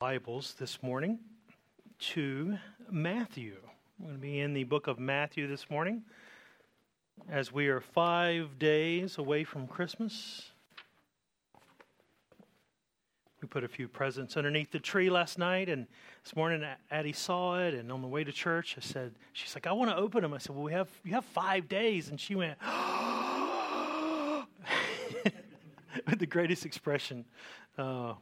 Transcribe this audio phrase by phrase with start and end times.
[0.00, 1.18] Bibles this morning
[1.98, 2.56] to
[2.90, 3.56] Matthew.
[3.98, 6.04] We're going to be in the book of Matthew this morning
[7.28, 10.52] as we are five days away from Christmas.
[13.42, 15.86] We put a few presents underneath the tree last night, and
[16.24, 19.66] this morning Addie saw it, and on the way to church, I said, "She's like,
[19.66, 22.18] I want to open them." I said, "Well, we have you have five days," and
[22.18, 22.56] she went,
[26.06, 27.26] with the greatest expression.
[27.76, 28.14] Uh,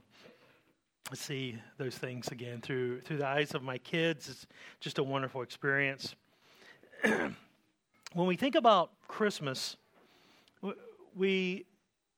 [1.15, 4.29] see those things again through through the eyes of my kids.
[4.29, 4.47] It's
[4.81, 6.15] just a wonderful experience.
[7.03, 9.77] when we think about Christmas,
[11.17, 11.65] we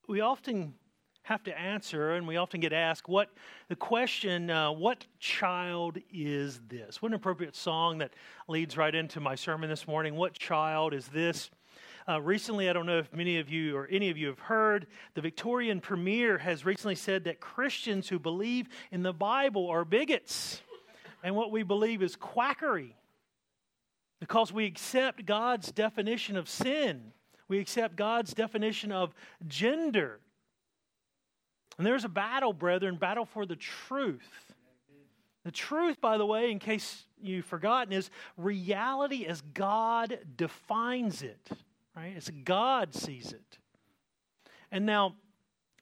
[0.09, 0.75] we often
[1.23, 3.31] have to answer, and we often get asked what
[3.69, 8.15] the question, uh, "What child is this?" What an appropriate song that
[8.49, 10.17] leads right into my sermon this morning.
[10.17, 11.51] What child is this?
[12.11, 14.89] Uh, recently, I don't know if many of you or any of you have heard,
[15.15, 20.61] the Victorian Premier has recently said that Christians who believe in the Bible are bigots.
[21.23, 22.97] And what we believe is quackery.
[24.19, 27.13] Because we accept God's definition of sin,
[27.47, 29.15] we accept God's definition of
[29.47, 30.19] gender.
[31.79, 34.53] And there's a battle, brethren, battle for the truth.
[35.45, 41.51] The truth, by the way, in case you've forgotten, is reality as God defines it
[41.97, 42.15] right?
[42.17, 43.59] It's God sees it.
[44.71, 45.17] And now,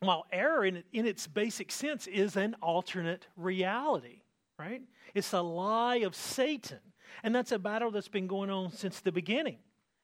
[0.01, 4.23] while error in, in its basic sense is an alternate reality,
[4.59, 4.83] right?
[5.15, 6.79] It's a lie of Satan.
[7.23, 9.55] And that's a battle that's been going on since the beginning.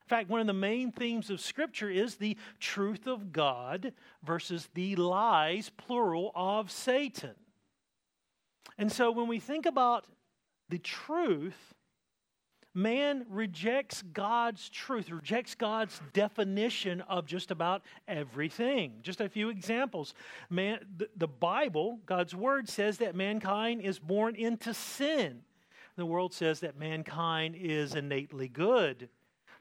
[0.04, 4.68] In fact, one of the main themes of Scripture is the truth of God versus
[4.74, 7.34] the lies, plural, of Satan.
[8.76, 10.06] And so when we think about
[10.68, 11.73] the truth,
[12.74, 18.94] man rejects God's truth, rejects God's definition of just about everything.
[19.02, 20.14] Just a few examples.
[20.50, 25.42] Man, the, the Bible, God's word says that mankind is born into sin.
[25.96, 29.08] The world says that mankind is innately good.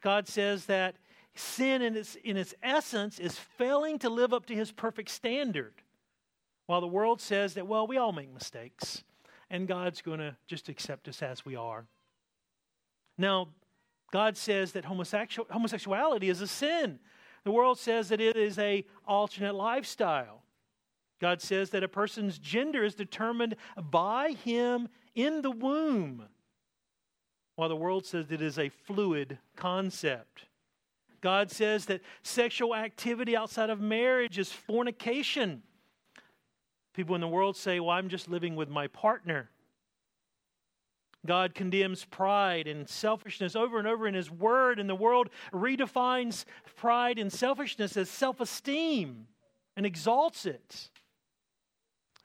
[0.02, 0.96] God says that
[1.36, 5.74] sin in its, in its essence is failing to live up to his perfect standard.
[6.66, 9.04] While the world says that, well, we all make mistakes,
[9.50, 11.86] and God's going to just accept us as we are.
[13.18, 13.50] Now,
[14.12, 17.00] God says that homosexual, homosexuality is a sin.
[17.44, 20.44] The world says that it is a alternate lifestyle.
[21.20, 26.26] God says that a person's gender is determined by him in the womb,
[27.56, 30.46] while the world says it is a fluid concept.
[31.22, 35.64] God says that sexual activity outside of marriage is fornication.
[36.94, 39.50] People in the world say, Well, I'm just living with my partner.
[41.26, 46.46] God condemns pride and selfishness over and over in His Word, and the world redefines
[46.76, 49.28] pride and selfishness as self esteem
[49.76, 50.90] and exalts it.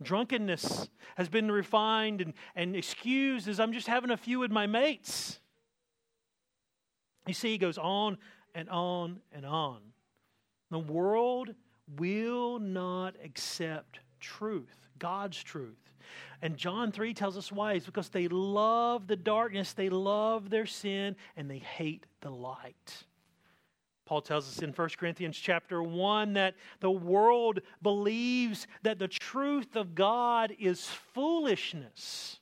[0.02, 4.66] Drunkenness has been refined and, and excused as I'm just having a few with my
[4.66, 5.40] mates.
[7.26, 8.18] You see, he goes on
[8.54, 9.80] and on and on.
[10.70, 11.54] The world
[11.96, 15.76] will not accept truth, God's truth.
[16.40, 17.74] And John 3 tells us why.
[17.74, 23.04] It's because they love the darkness, they love their sin, and they hate the light.
[24.06, 29.76] Paul tells us in 1 Corinthians chapter 1 that the world believes that the truth
[29.76, 32.38] of God is foolishness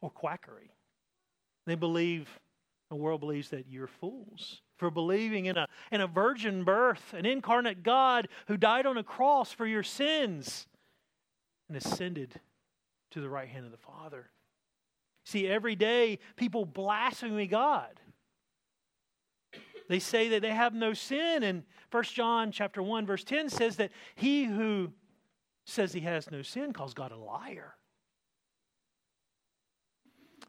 [0.00, 0.70] or quackery.
[1.66, 2.40] They believe,
[2.88, 7.24] the world believes that you're fools for believing in a, in a virgin birth, an
[7.24, 10.66] incarnate God who died on a cross for your sins
[11.68, 12.40] and ascended
[13.12, 14.28] to the right hand of the Father.
[15.24, 18.00] See, every day people blaspheme God.
[19.88, 21.62] They say that they have no sin, and
[21.92, 24.90] 1 John chapter 1, verse 10 says that he who
[25.64, 27.76] says he has no sin calls God a liar.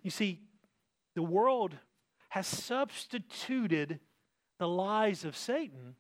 [0.02, 0.42] You see,
[1.14, 1.78] the world
[2.34, 4.00] has substituted
[4.60, 5.96] the lies of Satan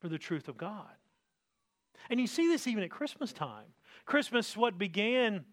[0.00, 0.90] for the truth of God.
[2.10, 3.66] And you see this even at Christmas time.
[4.04, 5.44] Christmas, what began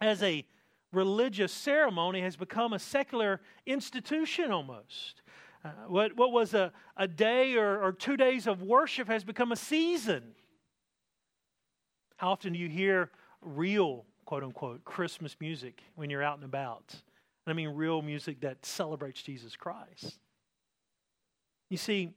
[0.00, 0.46] as a
[0.92, 5.22] religious ceremony has become a secular institution almost.
[5.64, 9.52] Uh, what, what was a, a day or, or two days of worship has become
[9.52, 10.22] a season.
[12.16, 13.10] How often do you hear
[13.42, 16.94] real, quote unquote, Christmas music when you're out and about?
[17.46, 20.18] I mean, real music that celebrates Jesus Christ.
[21.70, 22.10] You see,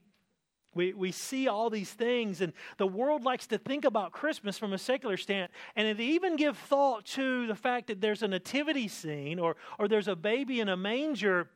[0.76, 4.74] we, we see all these things, and the world likes to think about Christmas from
[4.74, 8.88] a secular stand, and they even give thought to the fact that there's a nativity
[8.88, 11.48] scene or, or there's a baby in a manger.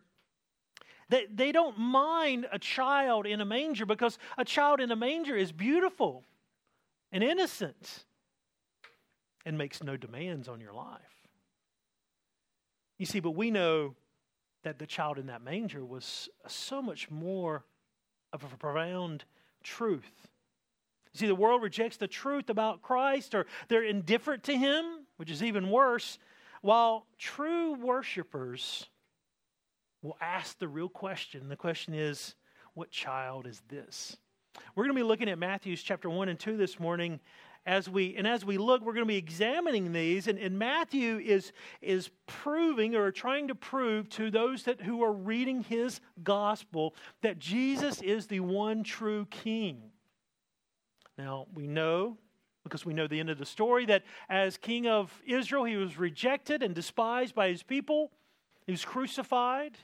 [1.10, 5.36] They, they don't mind a child in a manger because a child in a manger
[5.36, 6.24] is beautiful
[7.12, 8.06] and innocent.
[9.48, 11.00] and makes no demands on your life.
[13.00, 13.96] You see, but we know
[14.64, 17.64] that the child in that manger was so much more
[18.34, 19.26] of a profound
[19.64, 20.28] truth.
[21.14, 25.42] See, the world rejects the truth about Christ or they're indifferent to him, which is
[25.42, 26.20] even worse,
[26.62, 28.88] while true worshipers
[30.02, 31.50] will ask the real question.
[31.50, 32.36] The question is,
[32.76, 34.16] what child is this?
[34.76, 37.20] We're going to be looking at Matthew's chapter 1 and 2 this morning
[37.68, 41.19] as we and as we look we're going to be examining these and, and matthew
[41.19, 46.96] is is proving or trying to prove to those that who are reading his gospel
[47.22, 49.81] that jesus is the one true king.
[51.18, 52.18] Now we know
[52.64, 55.98] because we know the end of the story that as king of israel he was
[55.98, 58.12] rejected and despised by his people.
[58.66, 59.78] He was crucified.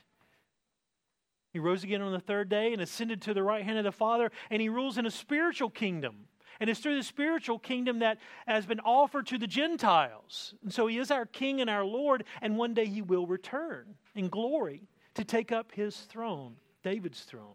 [1.52, 3.92] He rose again on the third day and ascended to the right hand of the
[3.92, 6.28] father and he rules in a spiritual kingdom
[6.60, 10.54] and it's through the spiritual kingdom that has been offered to the Gentiles.
[10.62, 13.94] And so he is our King and our Lord, and one day he will return
[14.14, 17.54] in glory to take up his throne, David's throne.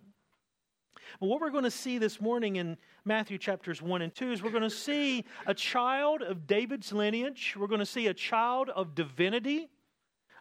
[1.20, 4.44] Well, what we're going to see this morning in Matthew chapters 1 and 2 is
[4.44, 8.70] we're going to see a child of David's lineage, we're going to see a child
[8.70, 9.70] of divinity,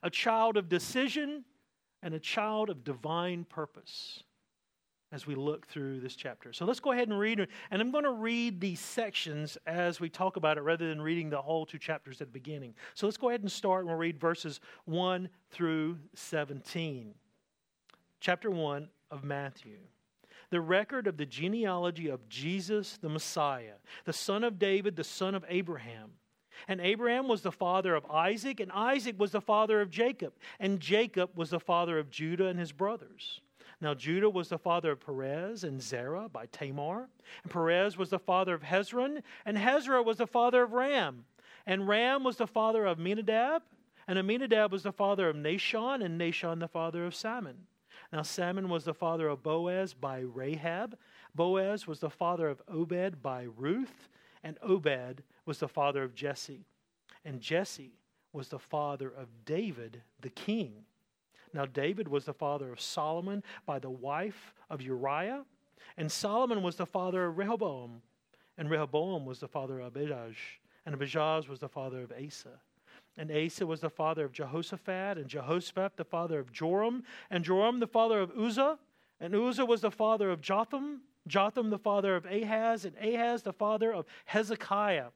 [0.03, 1.45] a child of decision,
[2.03, 4.23] and a child of divine purpose
[5.11, 6.53] as we look through this chapter.
[6.53, 10.11] So let's go ahead and read, and I'm going to read these sections as we
[10.11, 12.75] talk about it rather than reading the whole two chapters at the beginning.
[12.95, 17.15] So let's go ahead and start, and we'll read verses 1 through 17.
[18.21, 19.79] Chapter 1 of Matthew.
[20.51, 25.35] The record of the genealogy of Jesus the Messiah, the son of David, the son
[25.35, 26.13] of Abraham.
[26.67, 30.81] And Abraham was the father of Isaac, and Isaac was the father of Jacob, and
[30.81, 33.41] Jacob was the father of Judah and his brothers.
[33.81, 37.09] Now, Judah was the father of Perez and Zerah by Tamar.
[37.45, 39.23] And Perez was the father of Hezron.
[39.45, 41.25] And Hezron was the father of Ram.
[41.65, 43.63] And Ram was the father of Amminadab.
[44.09, 46.05] And Amminadab was the father of Nahshon.
[46.05, 47.67] And Nahshon the father of Salmon.
[48.13, 50.97] Now, Salmon was the father of Boaz by Rahab.
[51.35, 54.09] Boaz was the father of Obed by Ruth.
[54.43, 56.65] And Obed was the father of Jesse.
[57.25, 57.93] And Jesse
[58.33, 60.85] was the father of David the king.
[61.53, 65.45] Now, David was the father of Solomon by the wife of Uriah,
[65.97, 68.03] and Solomon was the father of Rehoboam,
[68.57, 70.35] and Rehoboam was the father of Abijah,
[70.85, 72.61] and Abijah was the father of Asa.
[73.17, 77.81] And Asa was the father of Jehoshaphat, and Jehoshaphat the father of Joram, and Joram
[77.81, 78.79] the father of Uzzah,
[79.21, 83.53] and Uzzah was the father of Jotham, Jotham the father of Ahaz, and Ahaz the
[83.53, 85.09] father of Hezekiah.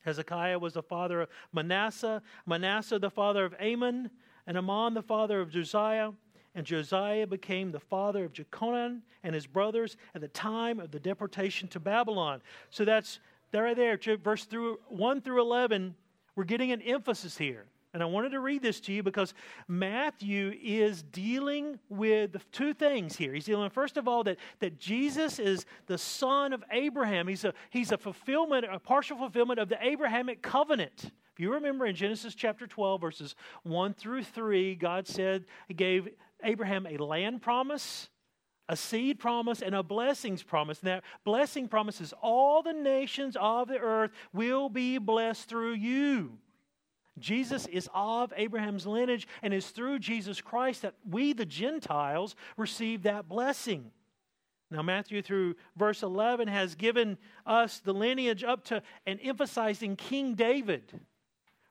[0.00, 4.10] Hezekiah was the father of Manasseh, Manasseh the father of Amon,
[4.46, 6.12] and Amon the father of Josiah.
[6.54, 10.98] And Josiah became the father of Jeconiah and his brothers at the time of the
[10.98, 12.42] deportation to Babylon.
[12.70, 13.20] So that's
[13.52, 15.94] there right there, verse through 1 through 11.
[16.34, 17.66] We're getting an emphasis here.
[17.92, 19.34] And I wanted to read this to you because
[19.66, 23.34] Matthew is dealing with two things here.
[23.34, 27.26] He's dealing, first of all, that, that Jesus is the son of Abraham.
[27.26, 31.10] He's a, he's a fulfillment, a partial fulfillment of the Abrahamic covenant.
[31.32, 33.34] If you remember in Genesis chapter 12, verses
[33.64, 36.08] 1 through 3, God said, He gave
[36.44, 38.08] Abraham a land promise,
[38.68, 40.78] a seed promise, and a blessings promise.
[40.78, 46.38] And that blessing promises all the nations of the earth will be blessed through you.
[47.20, 53.02] Jesus is of Abraham's lineage, and it's through Jesus Christ that we, the Gentiles, receive
[53.02, 53.90] that blessing.
[54.70, 60.34] Now, Matthew through verse 11 has given us the lineage up to and emphasizing King
[60.34, 61.00] David.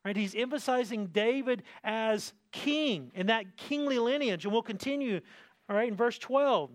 [0.04, 0.16] Right?
[0.16, 4.46] He's emphasizing David as king in that kingly lineage.
[4.46, 5.22] And we'll continue,
[5.70, 6.72] all right, in verse 12.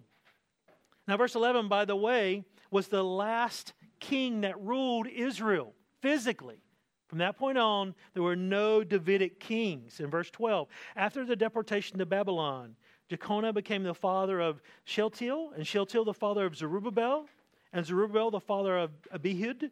[1.06, 6.63] Now, verse 11, by the way, was the last king that ruled Israel physically.
[7.06, 10.00] From that point on, there were no Davidic kings.
[10.00, 12.76] In verse 12, after the deportation to Babylon,
[13.08, 17.26] Jeconiah became the father of Shealtiel, and Shealtiel the father of Zerubbabel,
[17.73, 19.70] and Zerubbabel the father of Abihud,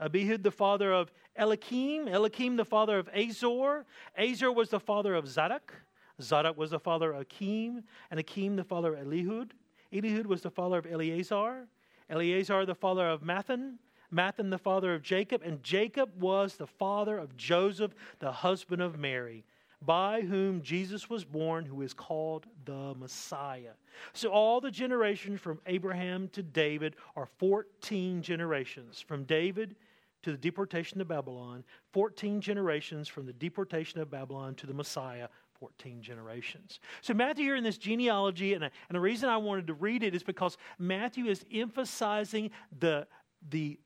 [0.00, 3.84] Abihud the father of Eliakim, Eliakim the father of Azor,
[4.16, 5.74] Azor was the father of Zadok,
[6.22, 9.50] Zadok was the father of Akim, and Akim the father of Elihud.
[9.92, 11.66] Elihud was the father of Eleazar,
[12.08, 13.78] Eleazar the father of Matthan,
[14.12, 18.98] Matthan the father of Jacob, and Jacob was the father of Joseph, the husband of
[18.98, 19.44] Mary,
[19.82, 23.72] by whom Jesus was born, who is called the Messiah.
[24.12, 29.00] So all the generations from Abraham to David are 14 generations.
[29.00, 29.76] From David
[30.22, 35.28] to the deportation to Babylon, 14 generations from the deportation of Babylon to the Messiah,
[35.58, 36.80] 14 generations.
[37.00, 40.14] So, Matthew, here in this genealogy, and, and the reason I wanted to read it
[40.14, 43.06] is because Matthew is emphasizing the,
[43.50, 43.78] the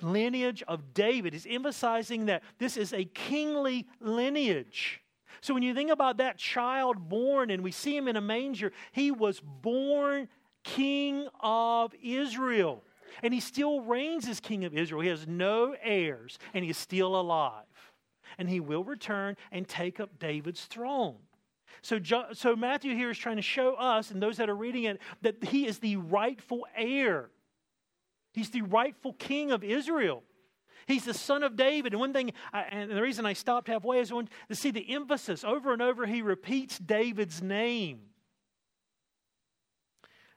[0.00, 1.32] lineage of David.
[1.32, 5.00] He's emphasizing that this is a kingly lineage.
[5.40, 8.72] So when you think about that child born and we see him in a manger,
[8.92, 10.28] he was born
[10.62, 12.84] king of Israel.
[13.22, 15.02] And he still reigns as king of Israel.
[15.02, 17.64] He has no heirs and he is still alive.
[18.38, 21.16] And he will return and take up David's throne.
[21.82, 21.98] So,
[22.32, 25.42] so Matthew here is trying to show us and those that are reading it that
[25.42, 27.30] he is the rightful heir.
[28.32, 30.22] He's the rightful king of Israel.
[30.86, 31.92] He's the son of David.
[31.92, 35.44] And one thing, and the reason I stopped halfway is to see the emphasis.
[35.44, 38.00] Over and over, he repeats David's name.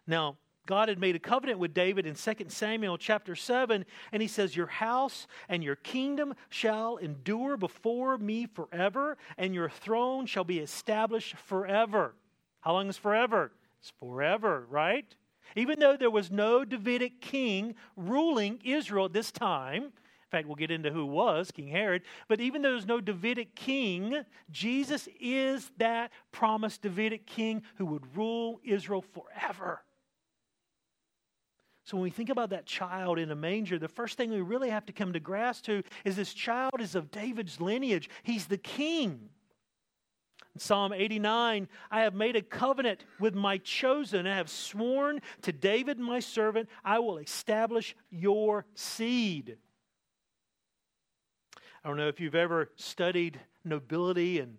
[0.05, 0.37] Now,
[0.67, 4.55] God had made a covenant with David in 2 Samuel chapter 7, and he says,
[4.55, 10.59] Your house and your kingdom shall endure before me forever, and your throne shall be
[10.59, 12.15] established forever.
[12.61, 13.51] How long is forever?
[13.79, 15.05] It's forever, right?
[15.55, 20.55] Even though there was no Davidic king ruling Israel at this time, in fact, we'll
[20.55, 22.01] get into who was King Herod.
[22.27, 28.17] But even though there's no Davidic king, Jesus is that promised Davidic king who would
[28.17, 29.81] rule Israel forever.
[31.85, 34.71] So when we think about that child in a manger, the first thing we really
[34.71, 38.09] have to come to grasp to is this child is of David's lineage.
[38.23, 39.29] He's the king.
[40.57, 44.25] Psalm 89, I have made a covenant with my chosen.
[44.25, 49.57] I have sworn to David, my servant, I will establish your seed.
[51.83, 54.57] I don't know if you've ever studied nobility and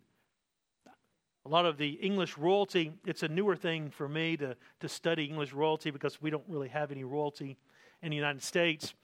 [1.47, 5.26] a lot of the English royalty, it's a newer thing for me to, to study
[5.26, 7.57] English royalty because we don't really have any royalty
[8.03, 8.95] in the United States.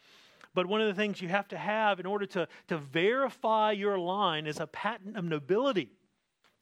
[0.52, 3.96] But one of the things you have to have in order to, to verify your
[3.96, 5.92] line is a patent of nobility.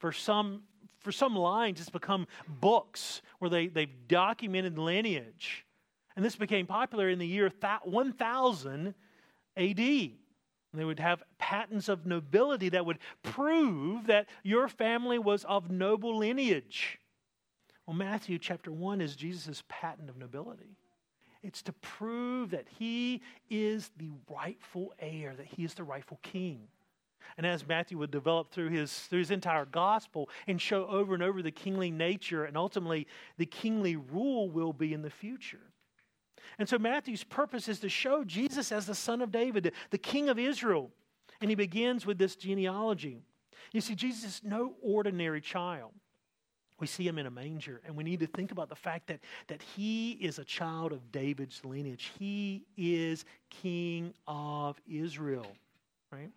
[0.00, 0.62] For some,
[0.98, 5.64] for some lines, it's become books where they, they've documented lineage.
[6.16, 7.50] And this became popular in the year
[7.84, 8.94] 1000
[9.56, 9.76] AD.
[9.76, 16.16] They would have patents of nobility that would prove that your family was of noble
[16.16, 16.98] lineage.
[17.86, 20.76] Well, Matthew chapter 1 is Jesus' patent of nobility.
[21.42, 26.68] It's to prove that he is the rightful heir, that he is the rightful king.
[27.36, 31.22] And as Matthew would develop through his, through his entire gospel and show over and
[31.22, 33.06] over the kingly nature and ultimately
[33.38, 35.70] the kingly rule will be in the future.
[36.58, 40.28] And so Matthew's purpose is to show Jesus as the son of David, the king
[40.28, 40.90] of Israel.
[41.40, 43.22] And he begins with this genealogy.
[43.72, 45.92] You see, Jesus is no ordinary child.
[46.80, 49.20] We see him in a manger, and we need to think about the fact that,
[49.48, 52.10] that he is a child of David's lineage.
[52.18, 55.46] He is king of Israel,
[56.10, 56.30] right?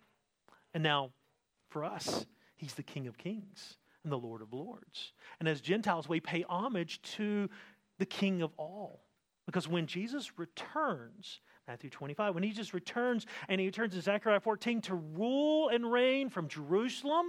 [0.74, 1.12] And now,
[1.70, 2.26] for us,
[2.56, 5.14] he's the king of kings and the Lord of lords.
[5.40, 7.50] And as Gentiles, we pay homage to
[8.00, 9.04] the king of all.
[9.46, 14.40] Because when Jesus returns, Matthew 25, when he just returns and he returns in Zechariah
[14.40, 17.26] 14 to rule and reign from Jerusalem,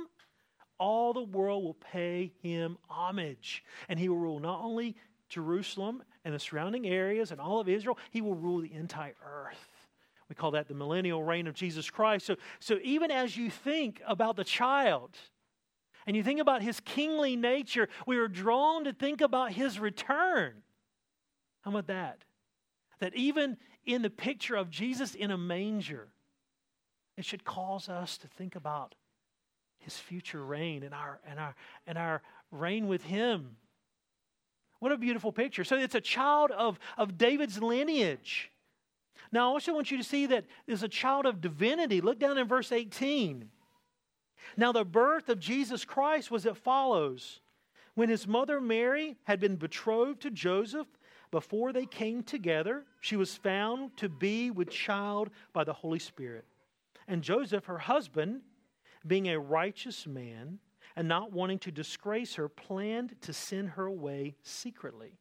[0.78, 3.64] all the world will pay him homage.
[3.88, 4.96] And he will rule not only
[5.28, 9.73] Jerusalem and the surrounding areas and all of Israel, he will rule the entire earth.
[10.28, 12.26] We call that the millennial reign of Jesus Christ.
[12.26, 15.16] So, so even as you think about the child
[16.06, 20.62] and you think about his kingly nature, we are drawn to think about his return.
[21.62, 22.24] How about that?
[23.00, 26.08] That even in the picture of Jesus in a manger,
[27.16, 28.94] it should cause us to think about
[29.78, 31.54] his future reign and our and our
[31.86, 33.56] and our reign with him.
[34.80, 35.64] What a beautiful picture.
[35.64, 38.50] So it's a child of, of David's lineage.
[39.32, 42.00] Now, I also want you to see that there's a child of divinity.
[42.00, 43.48] Look down in verse 18.
[44.56, 47.40] Now, the birth of Jesus Christ was as follows.
[47.94, 50.88] When his mother Mary had been betrothed to Joseph,
[51.30, 56.44] before they came together, she was found to be with child by the Holy Spirit.
[57.08, 58.42] And Joseph, her husband,
[59.06, 60.58] being a righteous man
[60.96, 65.18] and not wanting to disgrace her, planned to send her away secretly.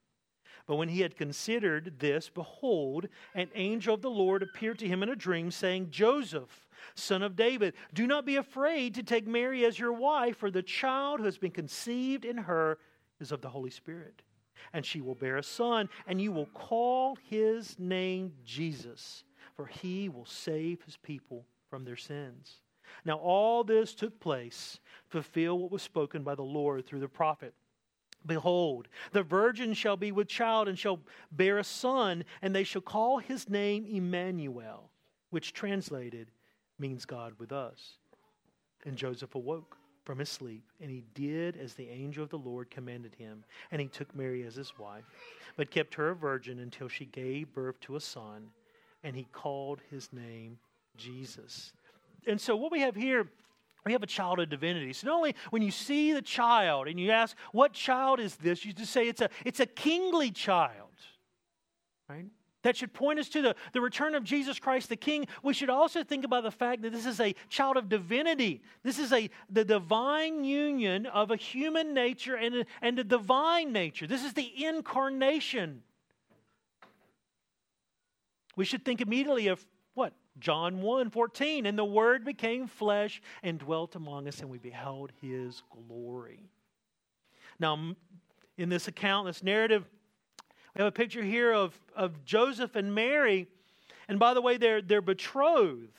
[0.66, 5.04] But when he had considered this, behold, an angel of the Lord appeared to him
[5.04, 9.66] in a dream, saying, Joseph, son of David, do not be afraid to take Mary
[9.66, 12.78] as your wife, for the child who has been conceived in her
[13.20, 14.22] is of the Holy Spirit
[14.72, 19.24] and she will bear a son, and you will call his name Jesus,
[19.56, 22.62] for he will save his people from their sins.
[23.06, 27.08] Now, all this took place to fulfill what was spoken by the Lord through the
[27.08, 27.54] prophet.
[28.26, 31.00] Behold, the virgin shall be with child and shall
[31.32, 34.90] bear a son, and they shall call his name Emmanuel,
[35.30, 36.32] which translated
[36.80, 37.98] means God with us.
[38.86, 42.70] And Joseph awoke from his sleep, and he did as the angel of the Lord
[42.70, 43.44] commanded him.
[43.72, 45.06] And he took Mary as his wife,
[45.56, 48.50] but kept her a virgin until she gave birth to a son,
[49.04, 50.58] and he called his name
[50.98, 51.74] Jesus.
[52.28, 53.28] And so, what we have here
[53.86, 54.94] we have a child of divinity.
[54.94, 58.66] So not only when you see the child and you ask, what child is this?
[58.66, 60.90] You just say it's a, it's a kingly child,
[62.10, 62.26] right?
[62.64, 65.28] That should point us to the, the return of Jesus Christ the King.
[65.44, 68.62] We should also think about the fact that this is a child of divinity.
[68.84, 73.74] This is a the divine union of a human nature and a, and a divine
[73.74, 74.08] nature.
[74.08, 75.82] This is the incarnation.
[78.56, 79.66] We should think immediately of?
[80.40, 81.66] John 1 14.
[81.66, 86.50] And the Word became flesh and dwelt among us, and we beheld his glory.
[87.60, 87.96] Now,
[88.58, 89.86] in this account, this narrative,
[90.76, 93.48] we have a picture here of, of Joseph and Mary.
[94.08, 95.92] And by the way, they're, they're betrothed.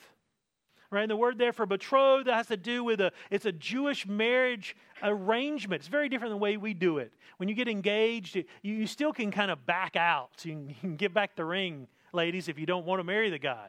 [0.91, 1.01] Right?
[1.01, 4.75] And the word there for betrothed has to do with a it's a Jewish marriage
[5.01, 5.81] arrangement.
[5.81, 7.11] It's very different than the way we do it.
[7.37, 10.29] When you get engaged, you, still can kind of back out.
[10.43, 13.29] You can, you can get back the ring, ladies, if you don't want to marry
[13.29, 13.67] the guy.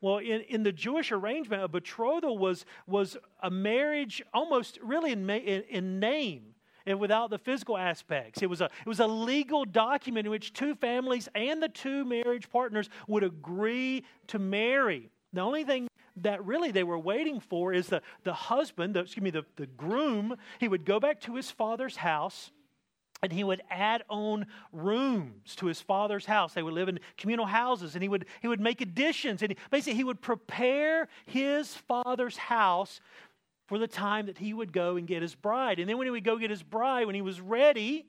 [0.00, 5.28] Well, in, in the Jewish arrangement, a betrothal was, was a marriage almost really in,
[5.28, 6.54] in, in name
[6.86, 8.40] and without the physical aspects.
[8.40, 12.04] It was, a, it was a legal document in which two families and the two
[12.04, 15.10] marriage partners would agree to marry.
[15.32, 19.22] The only thing that really they were waiting for is the, the husband, the, excuse
[19.22, 22.52] me, the, the groom, he would go back to his father's house
[23.22, 26.54] and he would add on rooms to his father's house.
[26.54, 29.42] They would live in communal houses and he would he would make additions.
[29.42, 33.00] And basically he would prepare his father's house
[33.66, 35.78] for the time that he would go and get his bride.
[35.78, 38.06] And then when he would go get his bride when he was ready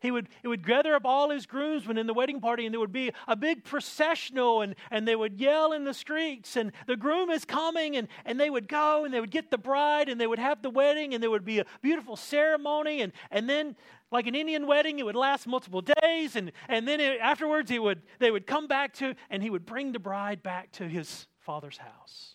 [0.00, 2.80] he would, he would gather up all his groomsmen in the wedding party, and there
[2.80, 6.96] would be a big processional, and, and they would yell in the streets, and the
[6.96, 10.20] groom is coming, and, and they would go, and they would get the bride, and
[10.20, 13.76] they would have the wedding, and there would be a beautiful ceremony, and, and then
[14.10, 17.78] like an Indian wedding, it would last multiple days, and, and then it, afterwards he
[17.78, 21.26] would, they would come back to, and he would bring the bride back to his
[21.38, 22.34] father's house.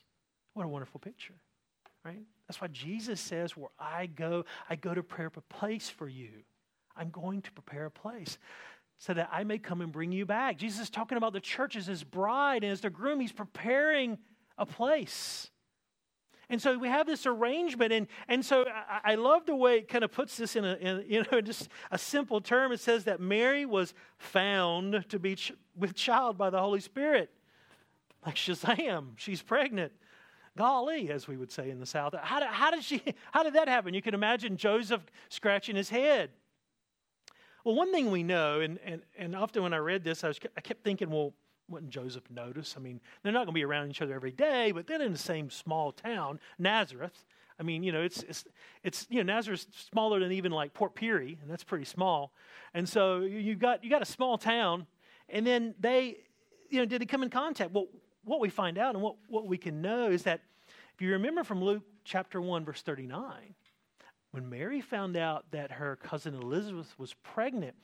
[0.54, 1.36] What a wonderful picture,
[2.04, 2.24] right?
[2.48, 6.30] That's why Jesus says, Where I go, I go to prepare a place for you.
[6.96, 8.38] I'm going to prepare a place
[8.98, 10.58] so that I may come and bring you back.
[10.58, 14.18] Jesus is talking about the church as his bride, and as the groom, he's preparing
[14.58, 15.50] a place.
[16.50, 19.88] And so we have this arrangement, and, and so I, I love the way it
[19.88, 22.72] kind of puts this in a in, you know just a simple term.
[22.72, 27.32] It says that Mary was found to be ch- with child by the Holy Spirit,
[28.26, 29.92] like Shazam, she's pregnant.
[30.58, 33.02] Golly, as we would say in the South, how did, how did she?
[33.34, 33.94] How did that happen?
[33.94, 36.30] You can imagine Joseph scratching his head.
[37.66, 40.40] Well, one thing we know, and, and, and often when I read this, I, was,
[40.56, 41.34] I kept thinking, well,
[41.70, 42.76] wouldn't Joseph notice?
[42.78, 45.12] I mean, they're not going to be around each other every day, but then in
[45.12, 47.26] the same small town, Nazareth.
[47.60, 48.46] I mean, you know, it's it's
[48.84, 52.34] it's you know Nazareth's smaller than even like Port Pirie, and that's pretty small.
[52.74, 54.88] And so you've got you got a small town,
[55.30, 56.18] and then they,
[56.70, 57.72] you know, did they come in contact?
[57.72, 57.88] Well,
[58.26, 60.42] what we find out and what what we can know is that
[60.94, 63.56] if you remember from Luke chapter one verse thirty nine,
[64.32, 67.76] when Mary found out that her cousin Elizabeth was pregnant,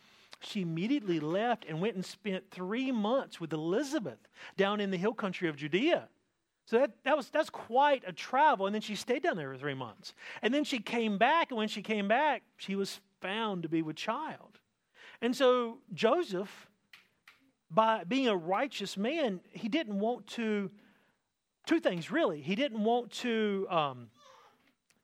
[0.44, 4.20] she immediately left and went and spent three months with Elizabeth
[4.58, 6.10] down in the hill country of Judea.
[6.66, 8.66] So that, that was that's quite a travel.
[8.66, 10.14] And then she stayed down there for three months.
[10.42, 13.82] And then she came back, and when she came back, she was found to be
[13.82, 14.60] with child.
[15.22, 16.68] And so Joseph,
[17.70, 20.72] by being a righteous man, he didn't want to
[21.66, 22.42] two things really.
[22.42, 24.08] He didn't want to um,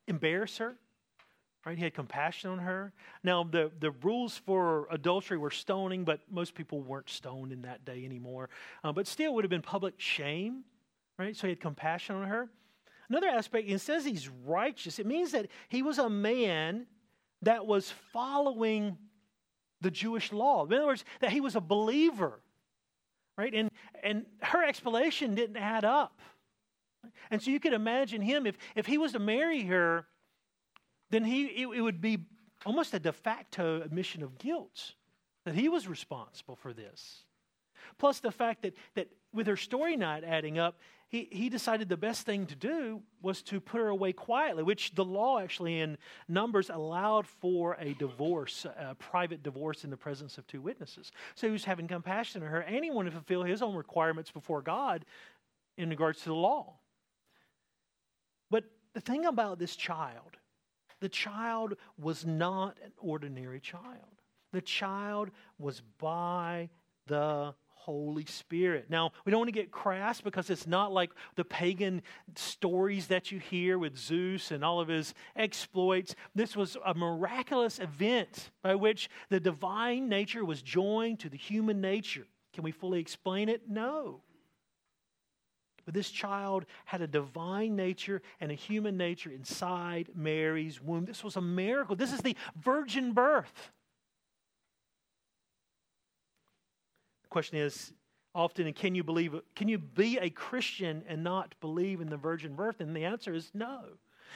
[0.07, 0.77] embarrass her.
[1.67, 1.77] Right?
[1.77, 2.93] He had compassion on her.
[3.25, 7.83] Now, the, the rules for adultery were stoning, but most people weren't stoned in that
[7.83, 8.49] day anymore.
[8.85, 10.63] Uh, but still, would have been public shame.
[11.19, 11.35] Right?
[11.35, 12.49] So he had compassion on her.
[13.09, 14.97] Another aspect, it says he's righteous.
[14.97, 16.85] It means that he was a man
[17.41, 18.97] that was following
[19.81, 20.65] the Jewish law.
[20.65, 22.39] In other words, that he was a believer.
[23.37, 23.53] Right?
[23.53, 23.69] And,
[24.05, 26.21] and her explanation didn't add up.
[27.29, 30.07] And so you could imagine him, if, if he was to marry her,
[31.09, 32.19] then he, it, it would be
[32.65, 34.93] almost a de facto admission of guilt
[35.45, 37.23] that he was responsible for this.
[37.97, 40.77] Plus, the fact that, that with her story not adding up,
[41.09, 44.93] he, he decided the best thing to do was to put her away quietly, which
[44.93, 50.37] the law actually in Numbers allowed for a divorce, a private divorce in the presence
[50.37, 51.13] of two witnesses.
[51.35, 54.31] So he was having compassion on her, and he wanted to fulfill his own requirements
[54.31, 55.05] before God
[55.77, 56.73] in regards to the law.
[58.49, 60.35] But the thing about this child
[60.99, 64.21] the child was not an ordinary child.
[64.51, 66.69] The child was by
[67.07, 67.53] the
[67.87, 68.89] Holy Spirit.
[68.89, 72.01] Now, we don't want to get crass because it's not like the pagan
[72.35, 76.13] stories that you hear with Zeus and all of his exploits.
[76.35, 81.79] This was a miraculous event by which the divine nature was joined to the human
[81.79, 82.27] nature.
[82.51, 83.69] Can we fully explain it?
[83.69, 84.21] No.
[85.87, 91.05] But this child had a divine nature and a human nature inside Mary's womb.
[91.05, 91.95] This was a miracle.
[91.95, 93.71] This is the virgin birth.
[97.23, 97.93] The question is
[98.35, 102.53] often, can you believe can you be a Christian and not believe in the virgin
[102.53, 102.81] birth?
[102.81, 103.83] And the answer is no.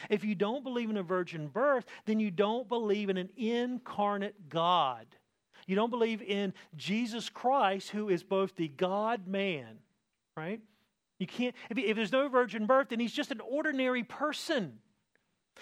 [0.10, 4.48] If you don't believe in a virgin birth, then you don't believe in an incarnate
[4.48, 5.06] God.
[5.68, 9.80] You don't believe in Jesus Christ, who is both the God man,
[10.38, 10.62] right?
[11.22, 14.80] You can't, if, if there's no virgin birth, then he's just an ordinary person.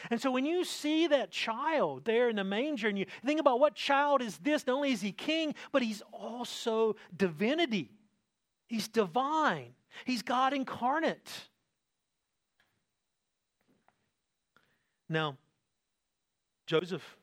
[0.09, 3.59] And so when you see that child there in the manger and you think about
[3.59, 7.91] what child is this, not only is he king, but he's also divinity.
[8.69, 9.73] He's divine.
[10.05, 11.29] He's God incarnate.
[15.09, 15.35] Now,
[16.67, 17.17] Joseph,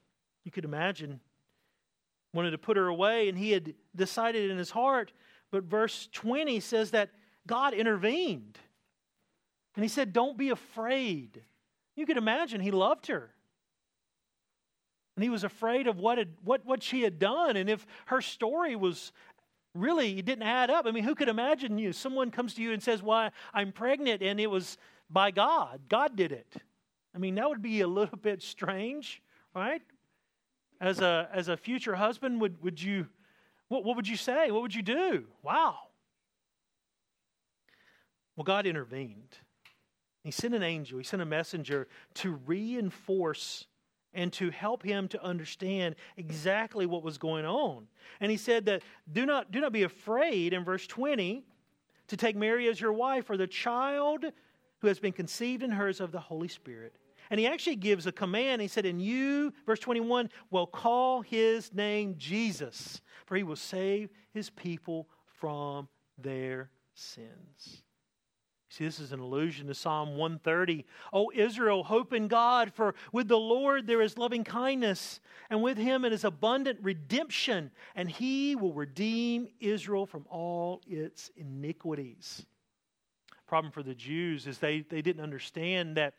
[0.45, 1.21] you could imagine,
[2.35, 5.15] wanted to put her away, and he had decided in his heart,
[5.51, 7.09] but verse 20 says that
[7.47, 8.59] God intervened.
[9.75, 11.43] And he said, Don't be afraid.
[11.95, 13.31] You could imagine he loved her.
[15.17, 17.57] And he was afraid of what, had, what, what she had done.
[17.57, 19.13] And if her story was
[19.75, 20.85] really, it didn't add up.
[20.87, 21.93] I mean, who could imagine you?
[21.93, 24.79] Someone comes to you and says, Why, I'm pregnant, and it was
[25.11, 25.81] by God.
[25.89, 26.57] God did it.
[27.15, 29.23] I mean, that would be a little bit strange,
[29.55, 29.81] right?
[30.81, 33.07] As a, as a future husband, would, would you,
[33.69, 34.51] what, what would you say?
[34.51, 35.25] What would you do?
[35.43, 35.79] Wow.
[38.37, 39.39] Well, God intervened.
[40.23, 43.67] He sent an angel, he sent a messenger to reinforce
[44.13, 47.87] and to help him to understand exactly what was going on.
[48.19, 51.45] And he said that do not, do not be afraid in verse 20
[52.09, 54.25] to take Mary as your wife, for the child
[54.81, 56.95] who has been conceived in her is of the Holy Spirit.
[57.31, 58.63] And he actually gives a command.
[58.63, 64.11] He said, And you, verse 21, will call his name Jesus, for he will save
[64.33, 67.83] his people from their sins.
[68.69, 70.85] See, this is an allusion to Psalm 130.
[71.13, 75.79] O Israel, hope in God, for with the Lord there is loving kindness, and with
[75.79, 82.45] him it is abundant redemption, and he will redeem Israel from all its iniquities.
[83.47, 86.15] Problem for the Jews is they, they didn't understand that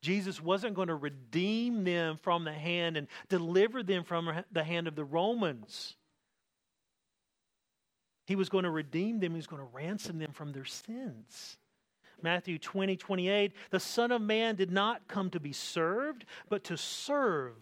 [0.00, 4.88] Jesus wasn't going to redeem them from the hand and deliver them from the hand
[4.88, 5.96] of the Romans.
[8.30, 11.56] He was going to redeem them, he was going to ransom them from their sins.
[12.22, 16.76] Matthew 20, 28, the Son of Man did not come to be served, but to
[16.76, 17.56] serve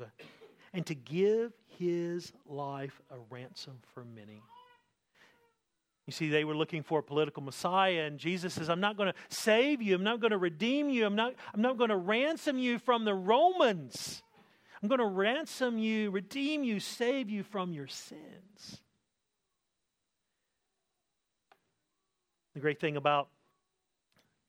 [0.74, 4.42] and to give his life a ransom for many.
[6.04, 9.10] You see, they were looking for a political Messiah, and Jesus says, I'm not going
[9.10, 9.94] to save you.
[9.94, 11.06] I'm not going to redeem you.
[11.06, 14.22] I'm not, I'm not going to ransom you from the Romans.
[14.82, 18.82] I'm going to ransom you, redeem you, save you from your sins.
[22.58, 23.28] The great thing about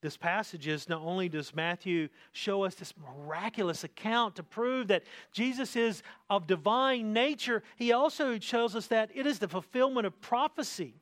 [0.01, 5.03] this passage is not only does Matthew show us this miraculous account to prove that
[5.31, 10.19] Jesus is of divine nature, he also shows us that it is the fulfillment of
[10.21, 10.95] prophecy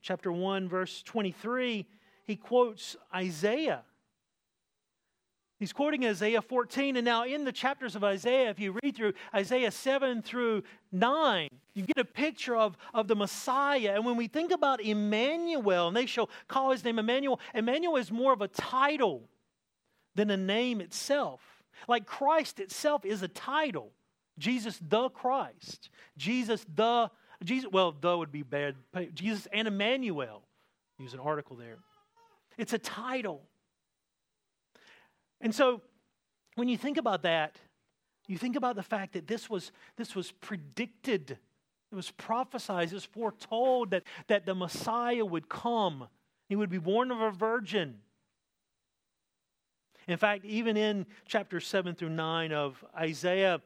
[0.00, 1.86] chapter 1, verse 23,
[2.24, 3.82] he quotes Isaiah.
[5.60, 6.96] He's quoting Isaiah 14.
[6.96, 11.48] And now, in the chapters of Isaiah, if you read through Isaiah 7 through 9,
[11.74, 13.92] you get a picture of, of the Messiah.
[13.94, 18.10] And when we think about Emmanuel, and they shall call his name Emmanuel, Emmanuel is
[18.10, 19.28] more of a title
[20.14, 21.42] than a name itself.
[21.86, 23.92] Like Christ itself is a title
[24.38, 27.10] Jesus the Christ, Jesus the
[27.44, 28.74] Jesus, well, the would be bad.
[29.14, 30.42] Jesus and Emmanuel.
[30.98, 31.78] Use an article there.
[32.58, 33.42] It's a title.
[35.40, 35.82] And so
[36.56, 37.56] when you think about that,
[38.26, 41.32] you think about the fact that this was, this was predicted,
[41.90, 46.06] it was prophesied, it was foretold that, that the Messiah would come.
[46.48, 47.98] He would be born of a virgin.
[50.06, 53.60] In fact, even in chapter 7 through 9 of Isaiah,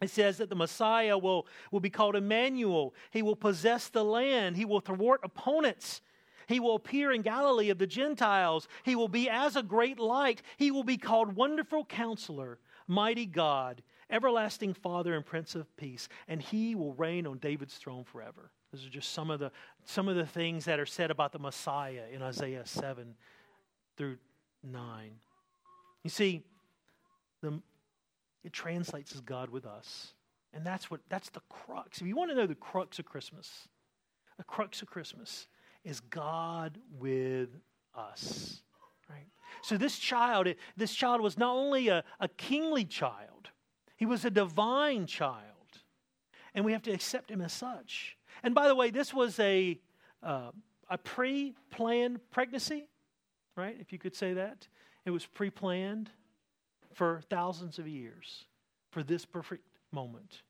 [0.00, 2.94] it says that the Messiah will, will be called Emmanuel.
[3.10, 4.56] He will possess the land.
[4.56, 6.00] He will thwart opponents.
[6.46, 8.68] He will appear in Galilee of the Gentiles.
[8.82, 10.42] He will be as a great light.
[10.56, 16.08] He will be called Wonderful Counselor, Mighty God, Everlasting Father, and Prince of Peace.
[16.28, 18.50] And he will reign on David's throne forever.
[18.72, 19.52] Those are just some of the,
[19.84, 23.14] some of the things that are said about the Messiah in Isaiah 7
[23.96, 24.18] through
[24.62, 25.10] 9.
[26.02, 26.42] You see,
[27.40, 27.60] the,
[28.42, 30.14] it translates as God with us.
[30.52, 32.00] And that's what that's the crux.
[32.00, 33.68] If you want to know the crux of Christmas,
[34.38, 35.48] the crux of Christmas
[35.84, 37.50] is God with
[37.94, 38.62] us.
[39.08, 39.26] Right?
[39.62, 43.50] So this child, this child was not only a, a kingly child,
[43.96, 45.42] he was a divine child.
[46.54, 48.16] And we have to accept him as such.
[48.42, 49.78] And by the way, this was a
[50.22, 50.50] uh,
[50.88, 52.86] a pre planned pregnancy,
[53.56, 53.76] right?
[53.78, 54.66] If you could say that.
[55.04, 56.10] It was pre planned
[56.94, 58.44] for thousands of years
[58.90, 60.42] for this perfect moment.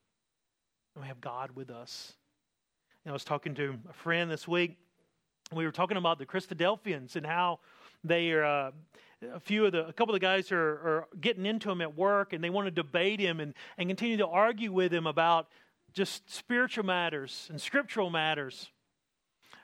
[0.95, 2.15] And we have God with us.
[3.05, 4.79] And I was talking to a friend this week.
[5.53, 7.61] We were talking about the Christadelphians and how
[8.03, 8.45] they are.
[8.45, 8.71] Uh,
[9.33, 11.97] a few of the, a couple of the guys are, are getting into him at
[11.97, 15.49] work, and they want to debate him and, and continue to argue with him about
[15.95, 18.71] just spiritual matters and scriptural matters.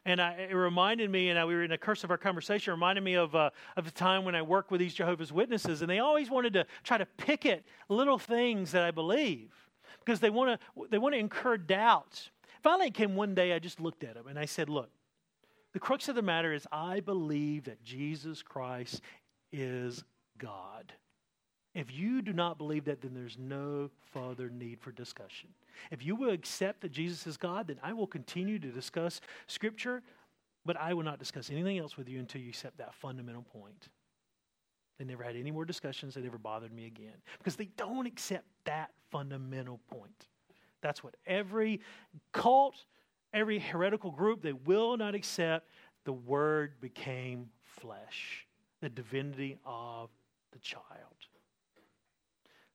[0.06, 2.72] And I, it reminded me, and I, we were in a curse of our conversation,
[2.72, 5.90] reminded me of, uh, of the time when I worked with these Jehovah's Witnesses, and
[5.90, 9.52] they always wanted to try to picket little things that I believe
[9.98, 12.30] because they want to they want to incur doubts.
[12.62, 14.90] Finally, came one day, I just looked at them and I said, Look,
[15.72, 19.02] the crux of the matter is I believe that Jesus Christ
[19.52, 20.04] is
[20.38, 20.92] God.
[21.74, 25.50] If you do not believe that, then there's no further need for discussion.
[25.92, 30.02] If you will accept that Jesus is God, then I will continue to discuss Scripture,
[30.66, 33.88] but I will not discuss anything else with you until you accept that fundamental point.
[34.98, 36.14] They never had any more discussions.
[36.14, 40.26] They never bothered me again because they don't accept that fundamental point.
[40.82, 41.80] That's what every
[42.32, 42.84] cult,
[43.32, 45.68] every heretical group, they will not accept
[46.04, 48.46] the Word became flesh,
[48.80, 50.10] the divinity of
[50.52, 50.84] the child.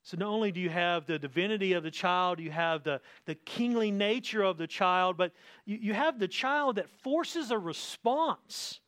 [0.06, 3.34] So not only do you have the divinity of the child, you have the, the
[3.34, 5.32] kingly nature of the child, but
[5.64, 8.78] you, you have the child that forces a response.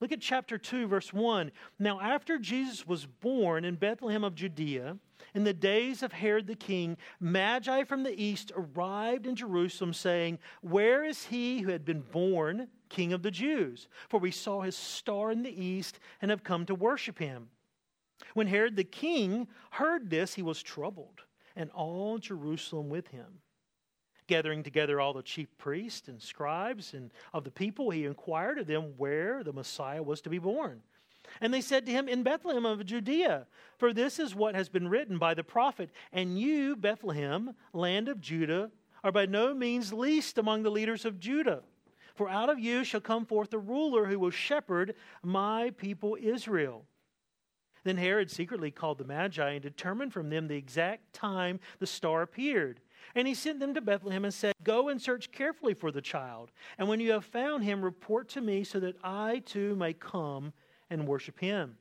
[0.00, 1.50] Look at chapter 2, verse 1.
[1.78, 4.96] Now, after Jesus was born in Bethlehem of Judea,
[5.34, 10.38] in the days of Herod the king, Magi from the east arrived in Jerusalem, saying,
[10.62, 13.88] Where is he who had been born king of the Jews?
[14.08, 17.48] For we saw his star in the east and have come to worship him.
[18.34, 21.22] When Herod the king heard this, he was troubled,
[21.56, 23.40] and all Jerusalem with him.
[24.28, 28.66] Gathering together all the chief priests and scribes and of the people, he inquired of
[28.66, 30.82] them where the Messiah was to be born.
[31.40, 33.46] And they said to him, In Bethlehem of Judea,
[33.78, 35.90] for this is what has been written by the prophet.
[36.12, 38.70] And you, Bethlehem, land of Judah,
[39.02, 41.62] are by no means least among the leaders of Judah.
[42.14, 46.84] For out of you shall come forth a ruler who will shepherd my people Israel.
[47.84, 52.22] Then Herod secretly called the Magi and determined from them the exact time the star
[52.22, 52.80] appeared.
[53.14, 56.50] And he sent them to Bethlehem and said, Go and search carefully for the child.
[56.78, 60.52] And when you have found him, report to me so that I too may come
[60.90, 61.76] and worship him.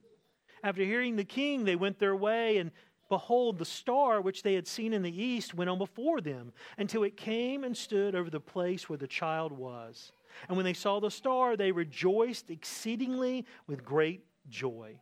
[0.63, 2.71] After hearing the king, they went their way, and
[3.09, 7.03] behold, the star which they had seen in the east went on before them until
[7.03, 10.11] it came and stood over the place where the child was.
[10.47, 14.99] And when they saw the star, they rejoiced exceedingly with great joy.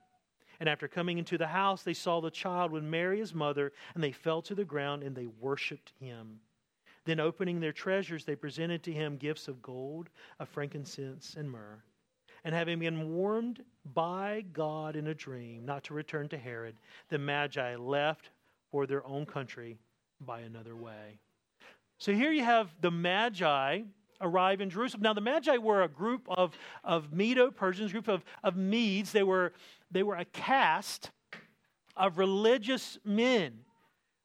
[0.60, 4.04] And after coming into the house, they saw the child with Mary, his mother, and
[4.04, 6.39] they fell to the ground and they worshiped him.
[7.06, 11.84] Then, opening their treasures, they presented to him gifts of gold, of frankincense, and myrrh.
[12.44, 13.63] And having been warned
[13.94, 16.76] by God in a dream not to return to Herod,
[17.10, 18.30] the Magi left
[18.72, 19.78] for their own country
[20.22, 21.20] by another way.
[21.98, 23.82] So here you have the Magi
[24.21, 25.04] arrive in Jerusalem.
[25.04, 29.12] Now, the Magi were a group of, of Medo Persians, group of, of Medes.
[29.12, 29.54] They were,
[29.91, 31.12] they were a caste
[31.95, 33.54] of religious men,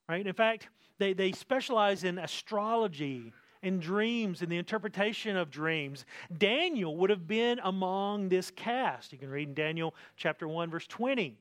[0.09, 0.25] right?
[0.25, 6.05] In fact, they, they specialize in astrology and dreams and the interpretation of dreams.
[6.37, 9.11] Daniel would have been among this caste.
[9.11, 11.37] You can read in Daniel chapter 1, verse 20.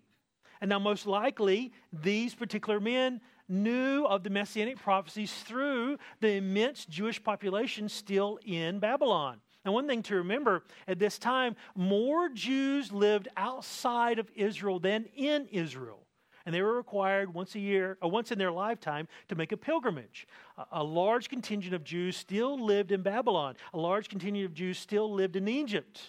[0.61, 6.87] And now, most likely, these particular men knew of the messianic prophecies through the immense
[6.87, 9.41] Jewish population still in Babylon.
[9.65, 15.07] Now, one thing to remember at this time, more Jews lived outside of Israel than
[15.15, 16.07] in Israel.
[16.47, 19.57] And they were required once a year, or once in their lifetime, to make a
[19.59, 20.27] pilgrimage.
[20.73, 23.57] A, large contingent of Jews still lived in Babylon.
[23.75, 26.01] A large contingent of Jews still lived in Egypt.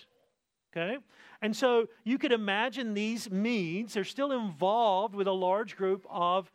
[0.71, 0.97] Okay?
[1.41, 6.49] And so you could imagine these Medes, they're still involved with a large group of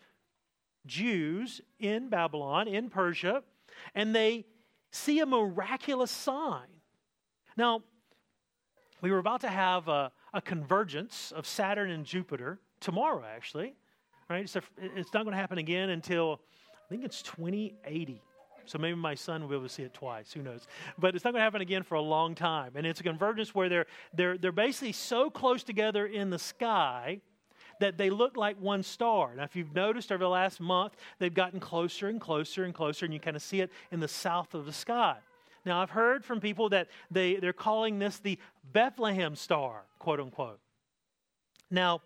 [0.87, 3.42] Jews in Babylon, in Persia,
[3.94, 4.44] and they
[4.90, 6.68] see a miraculous sign.
[7.57, 7.83] Now,
[9.01, 13.75] we were about to have a, a convergence of Saturn and Jupiter tomorrow, actually.
[14.29, 14.49] Right?
[14.49, 16.40] So it's not going to happen again until
[16.72, 18.20] I think it's 2080.
[18.64, 20.33] So maybe my son will be able to see it twice.
[20.33, 20.66] Who knows?
[20.99, 22.72] But it's not going to happen again for a long time.
[22.75, 27.20] And it's a convergence where they're, they're, they're basically so close together in the sky
[27.81, 29.35] that they look like one star.
[29.35, 33.05] Now, if you've noticed over the last month, they've gotten closer and closer and closer,
[33.05, 35.17] and you kind of see it in the south of the sky.
[35.65, 38.39] Now, I've heard from people that they, they're calling this the
[38.73, 40.61] Bethlehem star, quote unquote.
[41.71, 42.03] Now,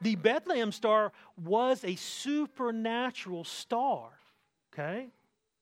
[0.00, 1.12] the Bethlehem star
[1.42, 4.10] was a supernatural star,
[4.72, 5.08] okay?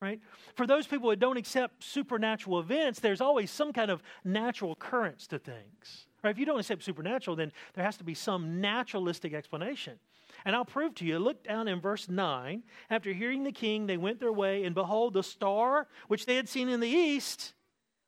[0.01, 0.21] right?
[0.55, 5.27] For those people that don't accept supernatural events, there's always some kind of natural occurrence
[5.29, 6.07] to things.
[6.23, 6.31] Right?
[6.31, 9.99] If you don't accept supernatural, then there has to be some naturalistic explanation.
[10.45, 11.19] And I'll prove to you.
[11.19, 12.63] Look down in verse 9.
[12.89, 16.49] After hearing the king, they went their way, and behold, the star which they had
[16.49, 17.55] seen in the east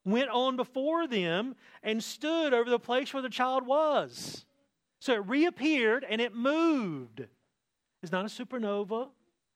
[0.04, 4.44] went on before them and stood over the place where the child was.
[5.00, 7.26] So it reappeared and it moved.
[8.02, 9.08] It's not a supernova,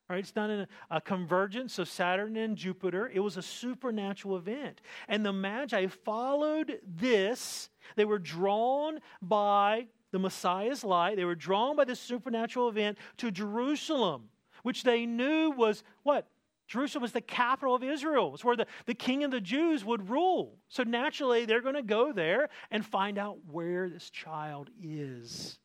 [0.08, 0.20] right?
[0.20, 3.10] It's not a, a convergence of Saturn and Jupiter.
[3.12, 4.80] It was a supernatural event.
[5.08, 7.70] And the Magi followed this.
[7.96, 11.16] They were drawn by the Messiah's light.
[11.16, 14.28] They were drawn by this supernatural event to Jerusalem,
[14.62, 16.28] which they knew was what?
[16.68, 18.32] Jerusalem was the capital of Israel.
[18.34, 20.58] It's where the, the king of the Jews would rule.
[20.68, 25.58] So naturally, they're going to go there and find out where this child is.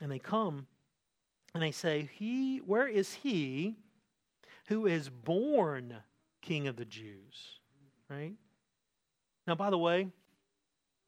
[0.00, 0.66] And they come
[1.54, 3.76] and they say, He, where is he
[4.66, 5.94] who is born
[6.42, 7.60] king of the Jews?
[8.10, 8.34] Right?
[9.46, 10.08] Now, by the way,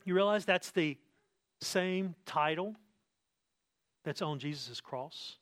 [0.05, 0.97] you realize that's the
[1.61, 2.77] same title
[4.05, 5.37] that's on Jesus' cross,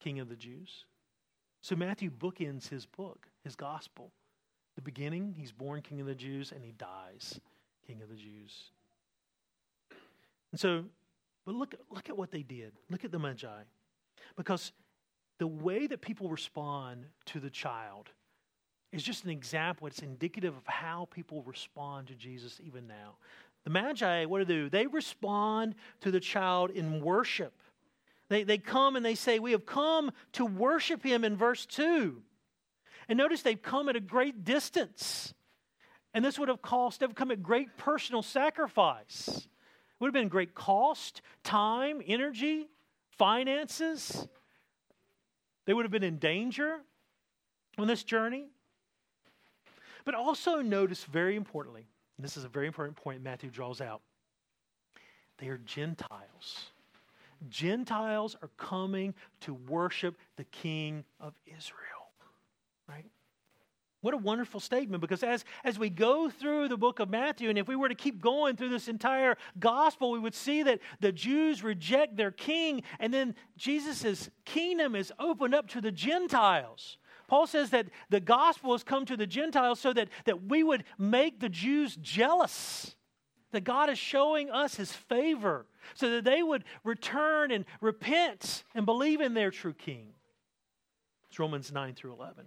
[0.00, 0.84] King of the Jews.
[1.60, 4.10] So Matthew bookends his book, his gospel.
[4.74, 7.40] The beginning, he's born King of the Jews, and he dies
[7.86, 8.70] King of the Jews.
[10.50, 10.84] And so,
[11.44, 12.72] but look, look at what they did.
[12.90, 13.62] Look at the Magi.
[14.36, 14.72] Because
[15.38, 18.10] the way that people respond to the child
[18.92, 19.86] is just an example.
[19.86, 23.16] It's indicative of how people respond to Jesus even now.
[23.64, 24.70] The Magi, what do they do?
[24.70, 27.52] They respond to the child in worship.
[28.28, 32.22] They, they come and they say, We have come to worship him in verse 2.
[33.08, 35.34] And notice they've come at a great distance.
[36.14, 39.28] And this would have cost, they've come at great personal sacrifice.
[39.28, 42.68] It would have been great cost, time, energy,
[43.18, 44.26] finances.
[45.66, 46.78] They would have been in danger
[47.76, 48.46] on this journey.
[50.04, 54.00] But also notice, very importantly, and this is a very important point Matthew draws out,
[55.38, 56.70] they are Gentiles.
[57.48, 62.10] Gentiles are coming to worship the King of Israel.
[62.88, 63.04] Right?
[64.00, 67.58] What a wonderful statement because as, as we go through the book of Matthew, and
[67.58, 71.10] if we were to keep going through this entire gospel, we would see that the
[71.10, 76.98] Jews reject their king, and then Jesus' kingdom is opened up to the Gentiles.
[77.26, 80.84] Paul says that the gospel has come to the Gentiles so that, that we would
[80.96, 82.94] make the Jews jealous
[83.50, 88.86] that God is showing us his favor so that they would return and repent and
[88.86, 90.08] believe in their true king.
[91.28, 92.44] It's Romans 9 through 11.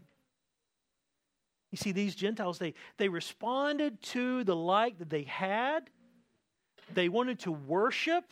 [1.72, 5.90] You see, these Gentiles, they, they responded to the light that they had.
[6.94, 8.26] They wanted to worship,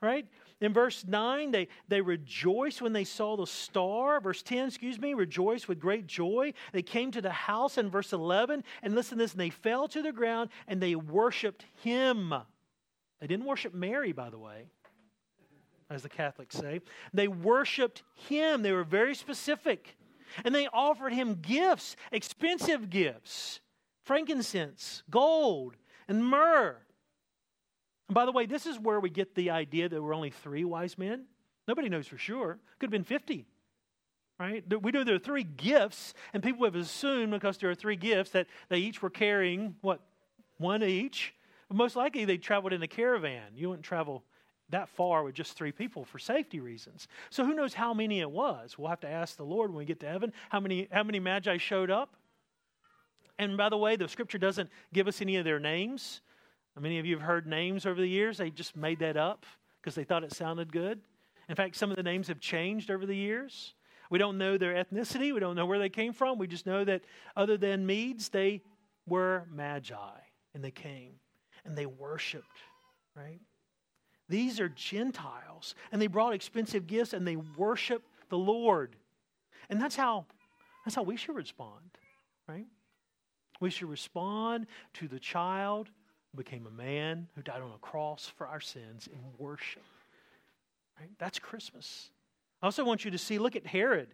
[0.00, 0.26] right?
[0.62, 4.20] In verse 9, they, they rejoiced when they saw the star.
[4.20, 6.54] Verse 10, excuse me, rejoiced with great joy.
[6.72, 9.86] They came to the house in verse 11, and listen to this, and they fell
[9.88, 12.34] to the ground and they worshiped him.
[13.20, 14.66] They didn't worship Mary, by the way,
[15.90, 16.80] as the Catholics say.
[17.12, 18.62] They worshiped him.
[18.62, 19.96] They were very specific.
[20.44, 23.60] And they offered him gifts, expensive gifts
[24.04, 25.76] frankincense, gold,
[26.08, 26.76] and myrrh.
[28.08, 30.30] And by the way, this is where we get the idea that there were only
[30.30, 31.26] three wise men.
[31.68, 32.58] Nobody knows for sure.
[32.80, 33.46] Could have been 50.
[34.40, 34.64] Right?
[34.82, 38.30] We know there are three gifts, and people have assumed because there are three gifts
[38.30, 40.00] that they each were carrying, what,
[40.56, 41.34] one each.
[41.68, 43.52] But most likely they traveled in a caravan.
[43.54, 44.24] You wouldn't travel
[44.70, 47.08] that far with just three people for safety reasons.
[47.30, 48.78] So who knows how many it was?
[48.78, 51.20] We'll have to ask the Lord when we get to heaven how many how many
[51.20, 52.14] magi showed up.
[53.38, 56.20] And by the way, the scripture doesn't give us any of their names.
[56.78, 58.38] Many of you have heard names over the years.
[58.38, 59.44] They just made that up
[59.80, 61.00] because they thought it sounded good.
[61.48, 63.74] In fact, some of the names have changed over the years.
[64.08, 65.32] We don't know their ethnicity.
[65.32, 66.38] We don't know where they came from.
[66.38, 67.02] We just know that
[67.36, 68.62] other than Medes, they
[69.06, 70.18] were magi
[70.54, 71.14] and they came
[71.64, 72.58] and they worshiped,
[73.16, 73.40] right?
[74.30, 78.94] These are Gentiles and they brought expensive gifts and they worshiped the Lord.
[79.68, 80.24] And that's how
[80.84, 81.98] that's how we should respond,
[82.48, 82.66] right?
[83.60, 85.90] We should respond to the child
[86.30, 89.82] who became a man who died on a cross for our sins in worship.
[90.98, 91.10] Right?
[91.18, 92.10] That's Christmas.
[92.62, 94.08] I also want you to see, look at Herod.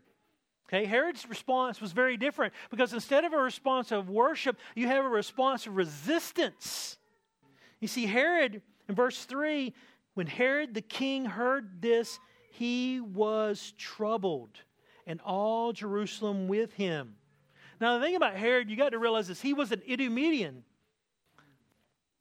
[0.68, 5.04] Okay, Herod's response was very different because instead of a response of worship, you have
[5.04, 6.96] a response of resistance.
[7.80, 9.72] You see, Herod, in verse 3,
[10.16, 14.58] when Herod the king heard this, he was troubled,
[15.06, 17.16] and all Jerusalem with him.
[17.82, 20.64] Now, the thing about Herod, you got to realize this he was an Idumean.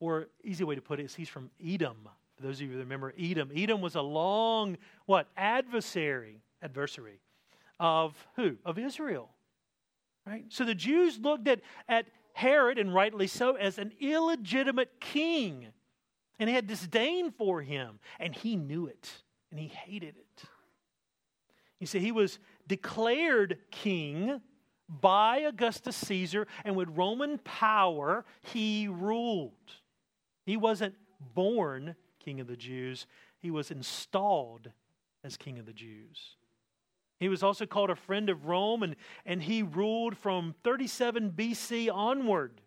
[0.01, 2.09] Or easy way to put it is he's from Edom.
[2.35, 7.21] For those of you that remember Edom, Edom was a long what adversary adversary
[7.79, 8.57] of who?
[8.65, 9.29] Of Israel.
[10.27, 10.43] Right?
[10.49, 15.67] So the Jews looked at, at Herod, and rightly so, as an illegitimate king.
[16.39, 17.99] And had disdain for him.
[18.19, 19.09] And he knew it.
[19.51, 20.43] And he hated it.
[21.79, 24.41] You see, he was declared king
[24.87, 29.53] by Augustus Caesar, and with Roman power, he ruled.
[30.45, 30.95] He wasn't
[31.33, 33.05] born king of the Jews,
[33.39, 34.71] he was installed
[35.23, 36.37] as king of the Jews.
[37.19, 41.93] He was also called a friend of Rome, and, and he ruled from 37 BC
[41.93, 42.61] onward.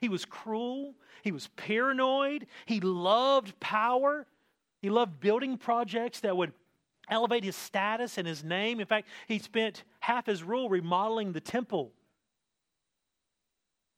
[0.00, 4.26] He was cruel, he was paranoid, he loved power,
[4.80, 6.52] he loved building projects that would
[7.08, 8.80] elevate his status and his name.
[8.80, 11.92] In fact, he spent half his rule remodeling the temple.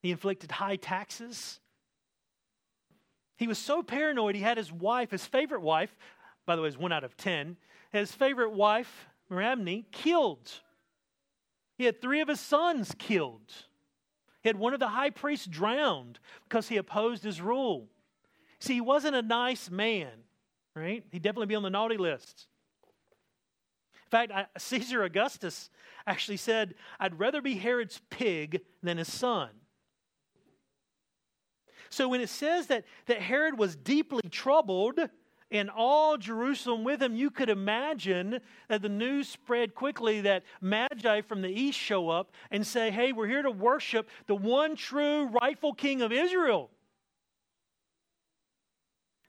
[0.03, 1.61] He inflicted high taxes.
[3.37, 5.95] He was so paranoid, he had his wife, his favorite wife,
[6.47, 7.57] by the way, is one out of ten,
[7.91, 10.61] his favorite wife, Mariamne, killed.
[11.79, 13.53] He had three of his sons killed.
[14.45, 17.89] He had one of the high priests drowned because he opposed his rule.
[18.61, 20.11] See, he wasn't a nice man,
[20.77, 21.03] right?
[21.11, 22.47] He'd definitely be on the naughty list.
[24.05, 25.71] In fact, Caesar Augustus
[26.07, 29.49] actually said, I'd rather be Herod's pig than his son.
[31.89, 35.01] So when it says that, that Herod was deeply troubled,
[35.55, 41.21] and all Jerusalem with him, you could imagine that the news spread quickly that Magi
[41.21, 45.29] from the east show up and say, Hey, we're here to worship the one true
[45.29, 46.71] rightful king of Israel.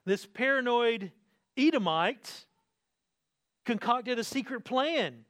[0.05, 1.11] This paranoid
[1.55, 2.47] Edomite
[3.63, 5.25] concocted a secret plan.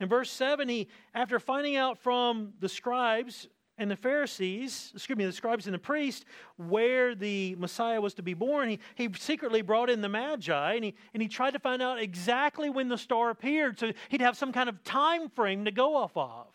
[0.00, 3.46] In verse 7, he, after finding out from the scribes
[3.78, 6.24] and the Pharisees, excuse me, the scribes and the priests,
[6.56, 10.84] where the Messiah was to be born, he, he secretly brought in the Magi and
[10.84, 14.36] he, and he tried to find out exactly when the star appeared so he'd have
[14.36, 16.46] some kind of time frame to go off of.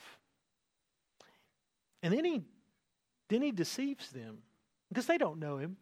[2.01, 2.41] And then he,
[3.29, 4.39] then he deceives them
[4.89, 5.77] because they don't know him.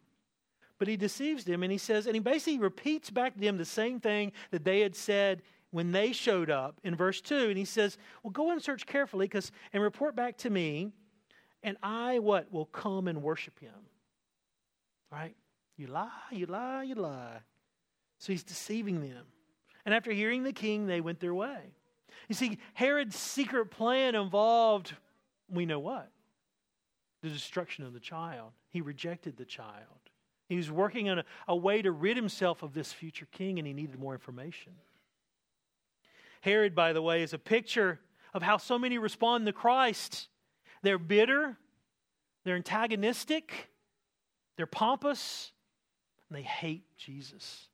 [0.78, 3.64] But he deceives them and he says, and he basically repeats back to them the
[3.64, 7.48] same thing that they had said when they showed up in verse 2.
[7.48, 10.92] And he says, Well, go and search carefully because and report back to me
[11.62, 13.72] and I what will come and worship him.
[15.10, 15.34] Right?
[15.76, 17.40] You lie, you lie, you lie.
[18.18, 19.26] So he's deceiving them.
[19.84, 21.58] And after hearing the king, they went their way.
[22.28, 24.94] You see, Herod's secret plan involved,
[25.48, 26.10] we know what?
[27.22, 28.52] The destruction of the child.
[28.68, 29.86] He rejected the child.
[30.48, 33.66] He was working on a, a way to rid himself of this future king, and
[33.66, 34.72] he needed more information.
[36.40, 38.00] Herod, by the way, is a picture
[38.32, 40.28] of how so many respond to Christ.
[40.82, 41.56] They're bitter,
[42.44, 43.68] they're antagonistic,
[44.56, 45.52] they're pompous,
[46.28, 47.68] and they hate Jesus.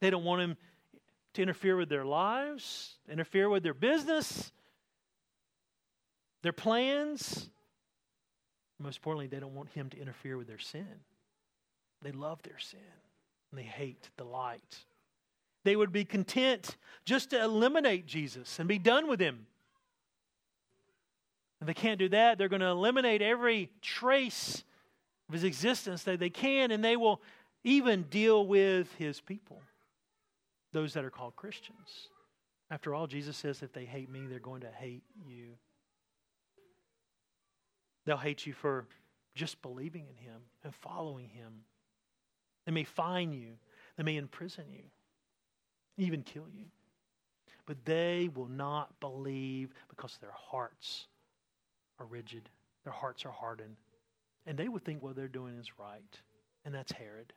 [0.00, 0.56] They don't want him
[1.34, 4.50] to interfere with their lives, interfere with their business,
[6.42, 7.50] their plans.
[8.78, 10.86] Most importantly, they don't want him to interfere with their sin.
[12.02, 12.78] They love their sin
[13.50, 14.84] and they hate the light.
[15.64, 19.46] They would be content just to eliminate Jesus and be done with him.
[21.60, 24.62] If they can't do that, they're going to eliminate every trace
[25.28, 27.22] of his existence that they can, and they will
[27.64, 29.62] even deal with his people,
[30.72, 32.08] those that are called Christians.
[32.70, 35.54] After all, Jesus says if they hate me, they're going to hate you.
[38.04, 38.86] They'll hate you for
[39.34, 41.52] just believing in him and following him.
[42.64, 43.54] They may fine you,
[43.96, 44.84] they may imprison you,
[45.96, 46.66] even kill you.
[47.66, 51.08] But they will not believe because their hearts
[51.98, 52.48] are rigid,
[52.84, 53.76] their hearts are hardened.
[54.46, 56.20] And they would think what they're doing is right.
[56.64, 57.32] And that's Herod.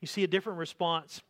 [0.00, 1.22] You see a different response.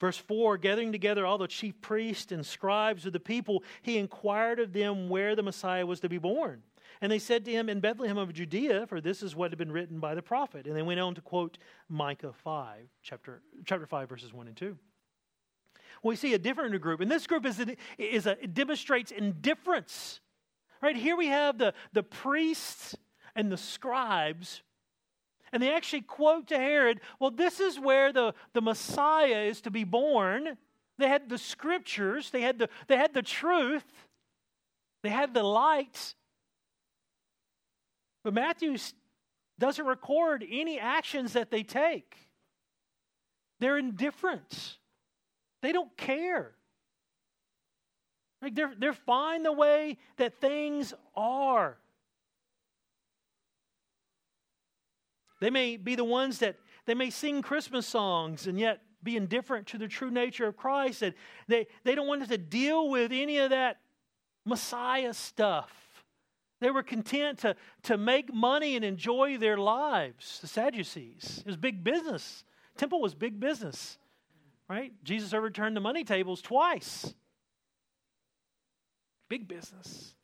[0.00, 4.60] Verse 4 Gathering together all the chief priests and scribes of the people, he inquired
[4.60, 6.62] of them where the Messiah was to be born.
[7.00, 9.72] And they said to him, In Bethlehem of Judea, for this is what had been
[9.72, 10.66] written by the prophet.
[10.66, 11.58] And they went on to quote
[11.88, 14.76] Micah 5, chapter, chapter 5, verses 1 and 2.
[16.02, 17.60] Well, we see a different group, and this group is
[17.98, 20.20] is a, demonstrates indifference
[20.80, 22.94] Right here we have the, the priests
[23.34, 24.62] and the scribes,
[25.52, 29.70] and they actually quote to Herod, well, this is where the, the Messiah is to
[29.70, 30.56] be born.
[30.98, 33.84] They had the scriptures, they had the, they had the truth,
[35.02, 36.14] they had the light.
[38.24, 38.76] But Matthew
[39.58, 42.16] doesn't record any actions that they take.
[43.60, 44.78] They're indifferent.
[45.62, 46.52] They don't care.
[48.40, 51.76] Like they're, they're fine the way that things are.
[55.40, 59.66] They may be the ones that they may sing Christmas songs and yet be indifferent
[59.68, 61.02] to the true nature of Christ.
[61.02, 61.14] And
[61.46, 63.78] they, they don't want to deal with any of that
[64.44, 65.72] Messiah stuff.
[66.60, 70.40] They were content to, to make money and enjoy their lives.
[70.40, 71.38] The Sadducees.
[71.40, 72.44] It was big business.
[72.76, 73.98] Temple was big business,
[74.68, 74.92] right?
[75.04, 77.14] Jesus overturned the money tables twice.
[79.28, 80.14] Big business.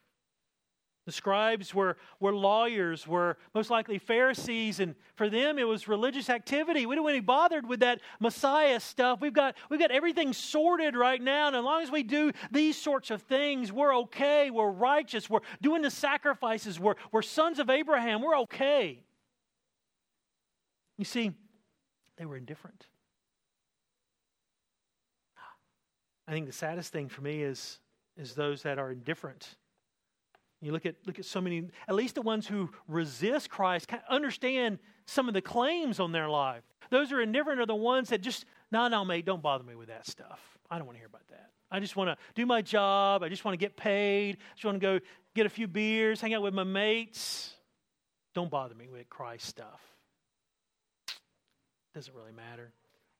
[1.07, 6.30] The scribes were, were lawyers, were most likely Pharisees, and for them it was religious
[6.30, 6.86] activity.
[6.86, 9.20] We don't want to be bothered with that Messiah stuff.
[9.20, 12.80] We've got, we've got everything sorted right now, and as long as we do these
[12.80, 17.68] sorts of things, we're okay, we're righteous, we're doing the sacrifices, we're, we're sons of
[17.68, 19.02] Abraham, we're okay.
[20.96, 21.32] You see,
[22.16, 22.86] they were indifferent.
[26.26, 27.78] I think the saddest thing for me is,
[28.16, 29.56] is those that are indifferent
[30.64, 34.78] you look at, look at so many, at least the ones who resist Christ, understand
[35.04, 36.62] some of the claims on their life.
[36.90, 39.74] Those who are indifferent are the ones that just, no, no, mate, don't bother me
[39.74, 40.40] with that stuff.
[40.70, 41.50] I don't want to hear about that.
[41.70, 43.22] I just want to do my job.
[43.22, 44.36] I just want to get paid.
[44.36, 45.00] I just want to go
[45.34, 47.52] get a few beers, hang out with my mates.
[48.34, 49.80] Don't bother me with Christ stuff.
[51.94, 52.72] Doesn't really matter.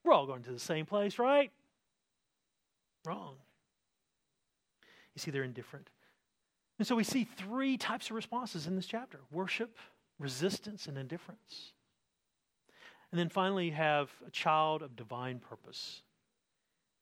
[0.03, 1.51] We're all going to the same place, right?
[3.05, 3.35] Wrong.
[5.15, 5.91] You see, they're indifferent.
[6.79, 9.79] And so we see three types of responses in this chapter worship,
[10.19, 11.73] resistance, and indifference.
[13.13, 16.03] And then finally, you have a child of divine purpose.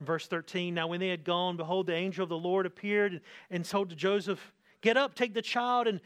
[0.01, 3.23] In verse 13, now when they had gone, behold, the angel of the Lord appeared
[3.51, 4.53] and told to Joseph,
[4.83, 6.01] Get up, take the child and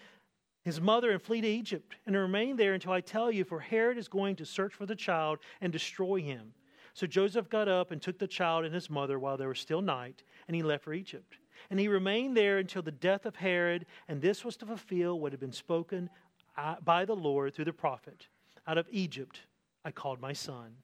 [0.63, 3.99] his mother, and flee to Egypt, and remain there until I tell you, for Herod
[3.99, 6.53] is going to search for the child and destroy him.
[6.93, 9.81] So Joseph got up and took the child and his mother while there was still
[9.81, 11.39] night, and he left for Egypt.
[11.71, 15.33] And he remained there until the death of Herod, and this was to fulfill what
[15.33, 16.11] had been spoken
[16.57, 18.29] uh, by the Lord through the prophet
[18.67, 19.41] Out of Egypt
[19.85, 20.77] I called my son.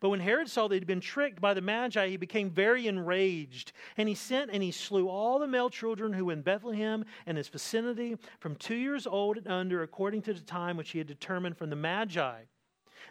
[0.00, 3.72] But when Herod saw that he'd been tricked by the Magi, he became very enraged.
[3.96, 7.38] And he sent and he slew all the male children who were in Bethlehem and
[7.38, 11.06] its vicinity, from two years old and under, according to the time which he had
[11.06, 12.42] determined from the Magi.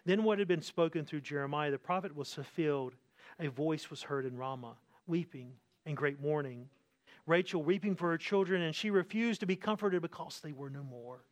[0.06, 2.96] Then what had been spoken through Jeremiah the prophet was fulfilled.
[3.40, 5.54] A voice was heard in Ramah, weeping
[5.86, 6.70] and great mourning.
[7.28, 10.84] Rachel weeping for her children, and she refused to be comforted because they were no
[10.84, 11.26] more.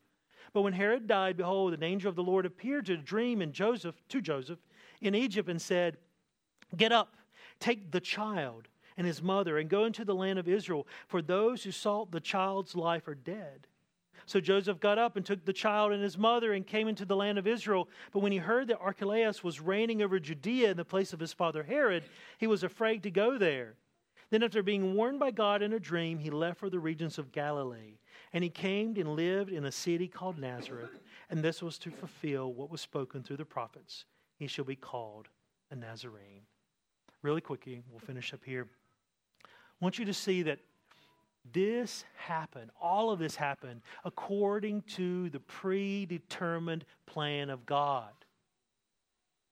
[0.53, 3.51] But when Herod died, behold, an angel of the Lord appeared to a dream in
[3.51, 4.59] Joseph, to Joseph
[5.01, 5.97] in Egypt and said,
[6.75, 7.15] Get up,
[7.59, 8.67] take the child
[8.97, 12.21] and his mother, and go into the land of Israel, for those who sought the
[12.21, 13.67] child's life are dead.
[14.25, 17.15] So Joseph got up and took the child and his mother and came into the
[17.15, 17.89] land of Israel.
[18.11, 21.33] But when he heard that Archelaus was reigning over Judea in the place of his
[21.33, 22.03] father Herod,
[22.37, 23.75] he was afraid to go there.
[24.29, 27.31] Then, after being warned by God in a dream, he left for the regions of
[27.31, 27.99] Galilee.
[28.33, 30.99] And he came and lived in a city called Nazareth.
[31.29, 34.05] And this was to fulfill what was spoken through the prophets
[34.37, 35.29] he shall be called
[35.71, 36.41] a Nazarene.
[37.21, 38.67] Really quickly, we'll finish up here.
[39.43, 39.47] I
[39.79, 40.59] want you to see that
[41.53, 48.11] this happened, all of this happened according to the predetermined plan of God.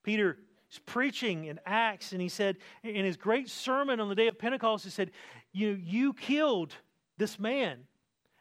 [0.04, 0.38] Peter
[0.80, 4.84] preaching in Acts, and he said, in his great sermon on the day of Pentecost,
[4.84, 5.12] he said,
[5.52, 6.74] You, you killed
[7.18, 7.80] this man,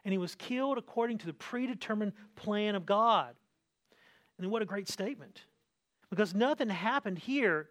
[0.05, 3.35] and he was killed according to the predetermined plan of God.
[4.37, 5.41] And what a great statement.
[6.09, 7.69] Because nothing happened here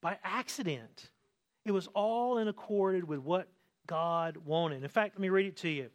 [0.00, 1.10] by accident.
[1.64, 3.48] It was all in accord with what
[3.86, 4.82] God wanted.
[4.82, 5.90] In fact, let me read it to you.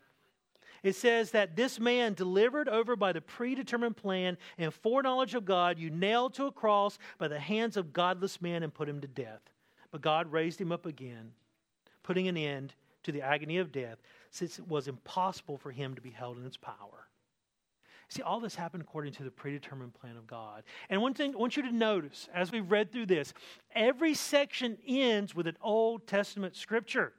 [0.86, 5.80] It says that this man, delivered over by the predetermined plan and foreknowledge of God,
[5.80, 9.08] you nailed to a cross by the hands of godless men and put him to
[9.08, 9.42] death.
[9.90, 11.32] But God raised him up again,
[12.04, 13.98] putting an end to the agony of death,
[14.30, 17.08] since it was impossible for him to be held in its power.
[18.08, 20.62] See, all this happened according to the predetermined plan of God.
[20.92, 23.34] And one thing I want you to notice as we've read through this,
[23.74, 27.14] every section ends with an Old Testament scripture.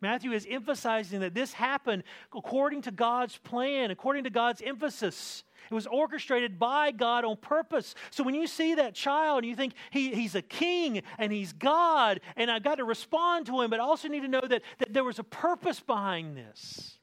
[0.00, 5.44] Matthew is emphasizing that this happened according to God's plan, according to God's emphasis.
[5.70, 7.94] It was orchestrated by God on purpose.
[8.10, 11.52] So when you see that child and you think he, he's a king and he's
[11.52, 14.62] God, and I've got to respond to him, but I also need to know that,
[14.78, 16.98] that there was a purpose behind this.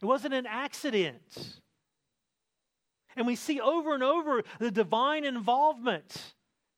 [0.00, 1.60] It wasn't an accident.
[3.16, 6.34] And we see over and over the divine involvement.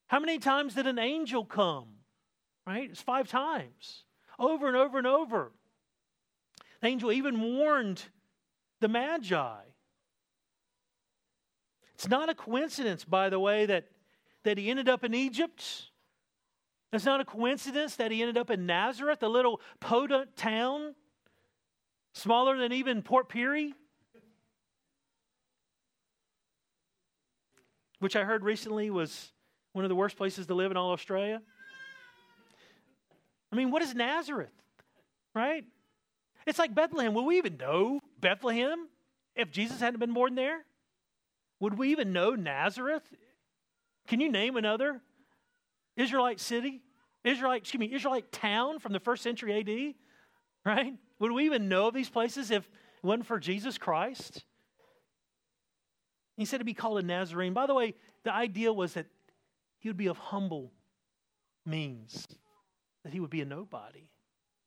[0.06, 1.86] How many times did an angel come?
[2.66, 2.90] Right?
[2.90, 4.04] It's five times
[4.41, 5.53] over and over and over.
[6.80, 8.03] The angel even warned
[8.80, 9.59] the Magi.
[11.95, 13.84] It's not a coincidence, by the way, that,
[14.45, 15.91] that he ended up in Egypt.
[16.93, 20.95] It's not a coincidence that he ended up in Nazareth, a little podunk town,
[22.14, 23.74] smaller than even Port Pirie,
[27.99, 29.32] which I heard recently was
[29.72, 31.43] one of the worst places to live in all Australia.
[33.53, 34.53] I mean, what is Nazareth?
[35.34, 35.64] Right?
[36.46, 37.14] It's like Bethlehem.
[37.14, 38.88] Would we even know Bethlehem
[39.34, 40.64] if Jesus hadn't been born there?
[41.61, 43.03] Would we even know Nazareth?
[44.09, 45.01] Can you name another
[45.96, 46.82] Israelite city?
[47.22, 49.94] Israelite, excuse me, Israelite town from the first century AD?
[50.64, 50.94] Right?
[51.18, 54.44] Would we even know of these places if it wasn't for Jesus Christ?
[56.36, 57.53] He said to be called a Nazarene.
[57.53, 57.94] By the way,
[58.24, 59.07] the idea was that
[59.78, 60.72] he would be of humble
[61.66, 62.26] means,
[63.05, 64.09] that he would be a nobody,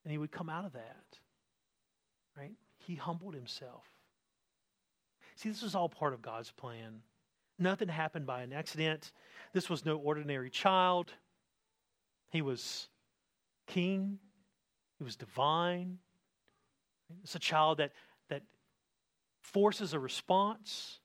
[0.04, 1.20] and he would come out of that.
[2.38, 2.54] Right?
[2.78, 3.86] He humbled himself.
[5.36, 7.02] See, this was all part of God's plan.
[7.60, 9.12] Nothing happened by an accident.
[9.54, 11.12] This was no ordinary child.
[12.32, 12.88] He was
[13.68, 14.20] king,
[14.98, 16.00] he was divine.
[17.24, 17.92] It's a child that,
[18.30, 18.42] that
[19.42, 21.00] forces a response,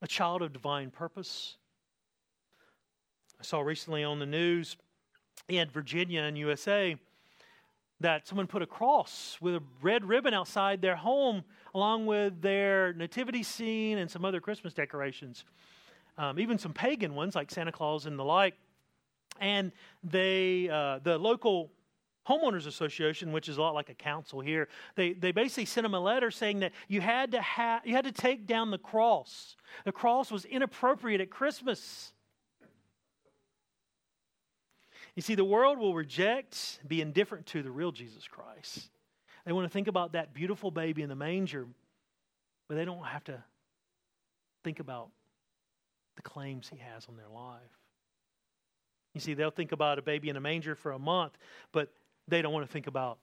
[0.00, 1.56] a child of divine purpose.
[3.38, 4.76] I saw recently on the news
[5.50, 6.96] in Virginia and USA
[8.00, 11.44] that someone put a cross with a red ribbon outside their home
[11.74, 15.44] along with their nativity scene and some other Christmas decorations,
[16.16, 18.54] um, even some pagan ones like Santa Claus and the like.
[19.38, 19.72] And
[20.02, 21.70] they, uh, the local
[22.28, 25.94] homeowners association, which is a lot like a council here, they, they basically sent them
[25.94, 29.56] a letter saying that you had to ha- you had to take down the cross.
[29.84, 32.12] The cross was inappropriate at Christmas.
[35.20, 38.88] You see, the world will reject, be indifferent to the real Jesus Christ.
[39.44, 41.66] They want to think about that beautiful baby in the manger,
[42.66, 43.44] but they don't have to
[44.64, 45.10] think about
[46.16, 47.60] the claims he has on their life.
[49.12, 51.36] You see, they'll think about a baby in a manger for a month,
[51.70, 51.92] but
[52.26, 53.18] they don't want to think about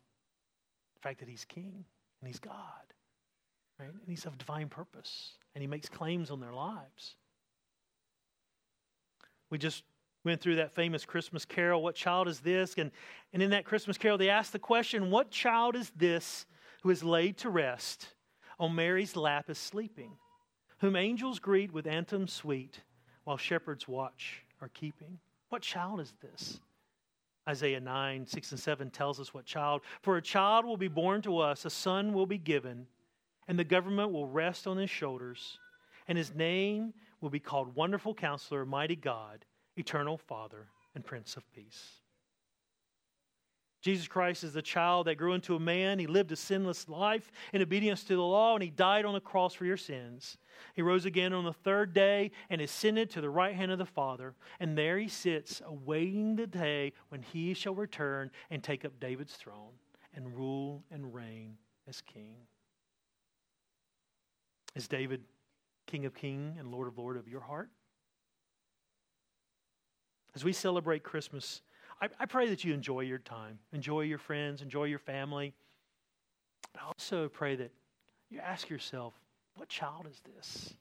[0.93, 1.83] the fact that he's king
[2.21, 2.53] and he's God,
[3.79, 3.89] right?
[3.89, 7.15] And he's of divine purpose, and he makes claims on their lives.
[9.49, 9.81] We just
[10.27, 12.75] went through that famous Christmas carol, What Child is This?
[12.77, 12.91] And,
[13.33, 16.45] and in that Christmas carol, they asked the question, What child is this
[16.83, 18.13] who is laid to rest
[18.59, 20.11] on Mary's lap is sleeping,
[20.79, 22.81] whom angels greet with anthems sweet,
[23.23, 25.17] while shepherds watch are keeping?
[25.49, 26.59] What child is this?
[27.47, 29.81] Isaiah 9, 6 and 7 tells us what child.
[30.01, 32.85] For a child will be born to us, a son will be given,
[33.47, 35.57] and the government will rest on his shoulders,
[36.09, 39.45] and his name will be called Wonderful Counselor, Mighty God
[39.77, 42.01] eternal Father, and Prince of Peace.
[43.81, 45.99] Jesus Christ is the child that grew into a man.
[45.99, 49.21] He lived a sinless life in obedience to the law, and he died on the
[49.21, 50.37] cross for your sins.
[50.73, 53.85] He rose again on the third day and ascended to the right hand of the
[53.85, 54.33] Father.
[54.59, 59.35] And there he sits, awaiting the day when he shall return and take up David's
[59.35, 59.73] throne
[60.13, 61.57] and rule and reign
[61.87, 62.35] as king.
[64.75, 65.21] Is David
[65.85, 67.69] King of King and Lord of Lord of your heart?
[70.37, 71.63] As we celebrate Christmas,
[71.99, 75.55] I, I pray that you enjoy your time, enjoy your friends, enjoy your family.
[76.73, 77.71] But I also pray that
[78.29, 79.15] you ask yourself,
[79.55, 80.75] what child is this?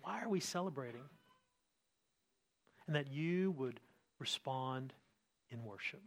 [0.00, 1.04] Why are we celebrating?
[2.88, 3.78] And that you would
[4.18, 4.92] respond
[5.52, 6.02] in worship.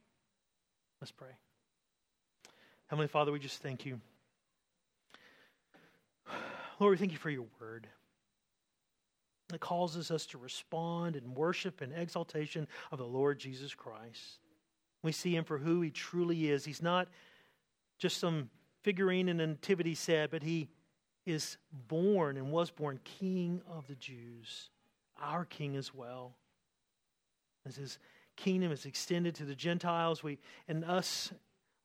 [0.99, 1.37] Let's pray.
[2.87, 4.01] Heavenly Father, we just thank you.
[6.81, 7.87] Lord, we thank you for your word
[9.49, 14.39] that causes us to respond in worship and exaltation of the Lord Jesus Christ.
[15.03, 16.65] We see him for who he truly is.
[16.65, 17.07] He's not
[17.99, 18.49] just some
[18.81, 20.69] figurine in a nativity set, but he
[21.25, 24.69] is born and was born King of the Jews,
[25.21, 26.35] our King as well.
[27.67, 27.99] As his
[28.35, 31.31] kingdom is extended to the Gentiles, we and us,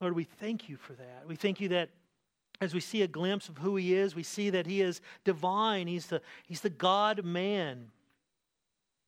[0.00, 1.24] Lord, we thank you for that.
[1.26, 1.90] We thank you that
[2.60, 5.86] as we see a glimpse of who he is, we see that he is divine.
[5.86, 7.88] He's the, he's the God man.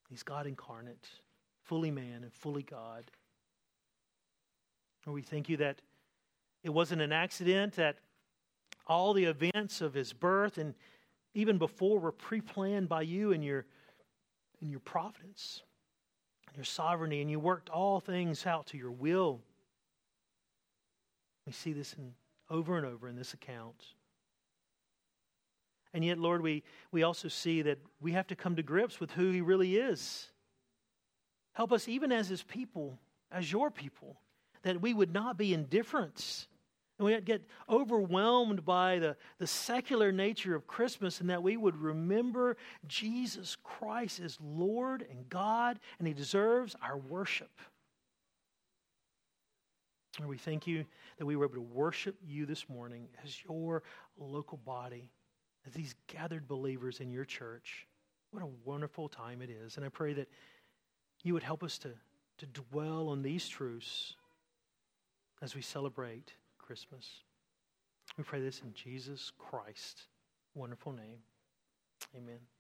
[0.09, 1.09] He's God incarnate,
[1.63, 3.05] fully man and fully God.
[5.05, 5.81] And we thank you that
[6.63, 7.97] it wasn't an accident, that
[8.87, 10.75] all the events of his birth and
[11.35, 13.67] even before were pre planned by you in your,
[14.61, 15.63] in your providence,
[16.55, 19.41] your sovereignty, and you worked all things out to your will.
[21.47, 22.13] We see this in
[22.53, 23.83] over and over in this account.
[25.95, 29.11] And yet, Lord, we, we also see that we have to come to grips with
[29.11, 30.29] who He really is.
[31.55, 32.99] Help us, even as His people,
[33.31, 34.21] as your people,
[34.63, 36.47] that we would not be indifferent
[36.99, 41.57] and we would get overwhelmed by the, the secular nature of Christmas and that we
[41.57, 47.51] would remember Jesus Christ as Lord and God and He deserves our worship.
[50.19, 50.85] And we thank you
[51.19, 53.83] that we were able to worship you this morning as your
[54.19, 55.11] local body,
[55.67, 57.87] as these gathered believers in your church.
[58.31, 59.77] What a wonderful time it is.
[59.77, 60.29] And I pray that
[61.23, 61.91] you would help us to,
[62.39, 64.15] to dwell on these truths
[65.41, 67.09] as we celebrate Christmas.
[68.19, 70.03] We pray this in Jesus Christ.
[70.55, 71.19] Wonderful name.
[72.17, 72.52] Amen.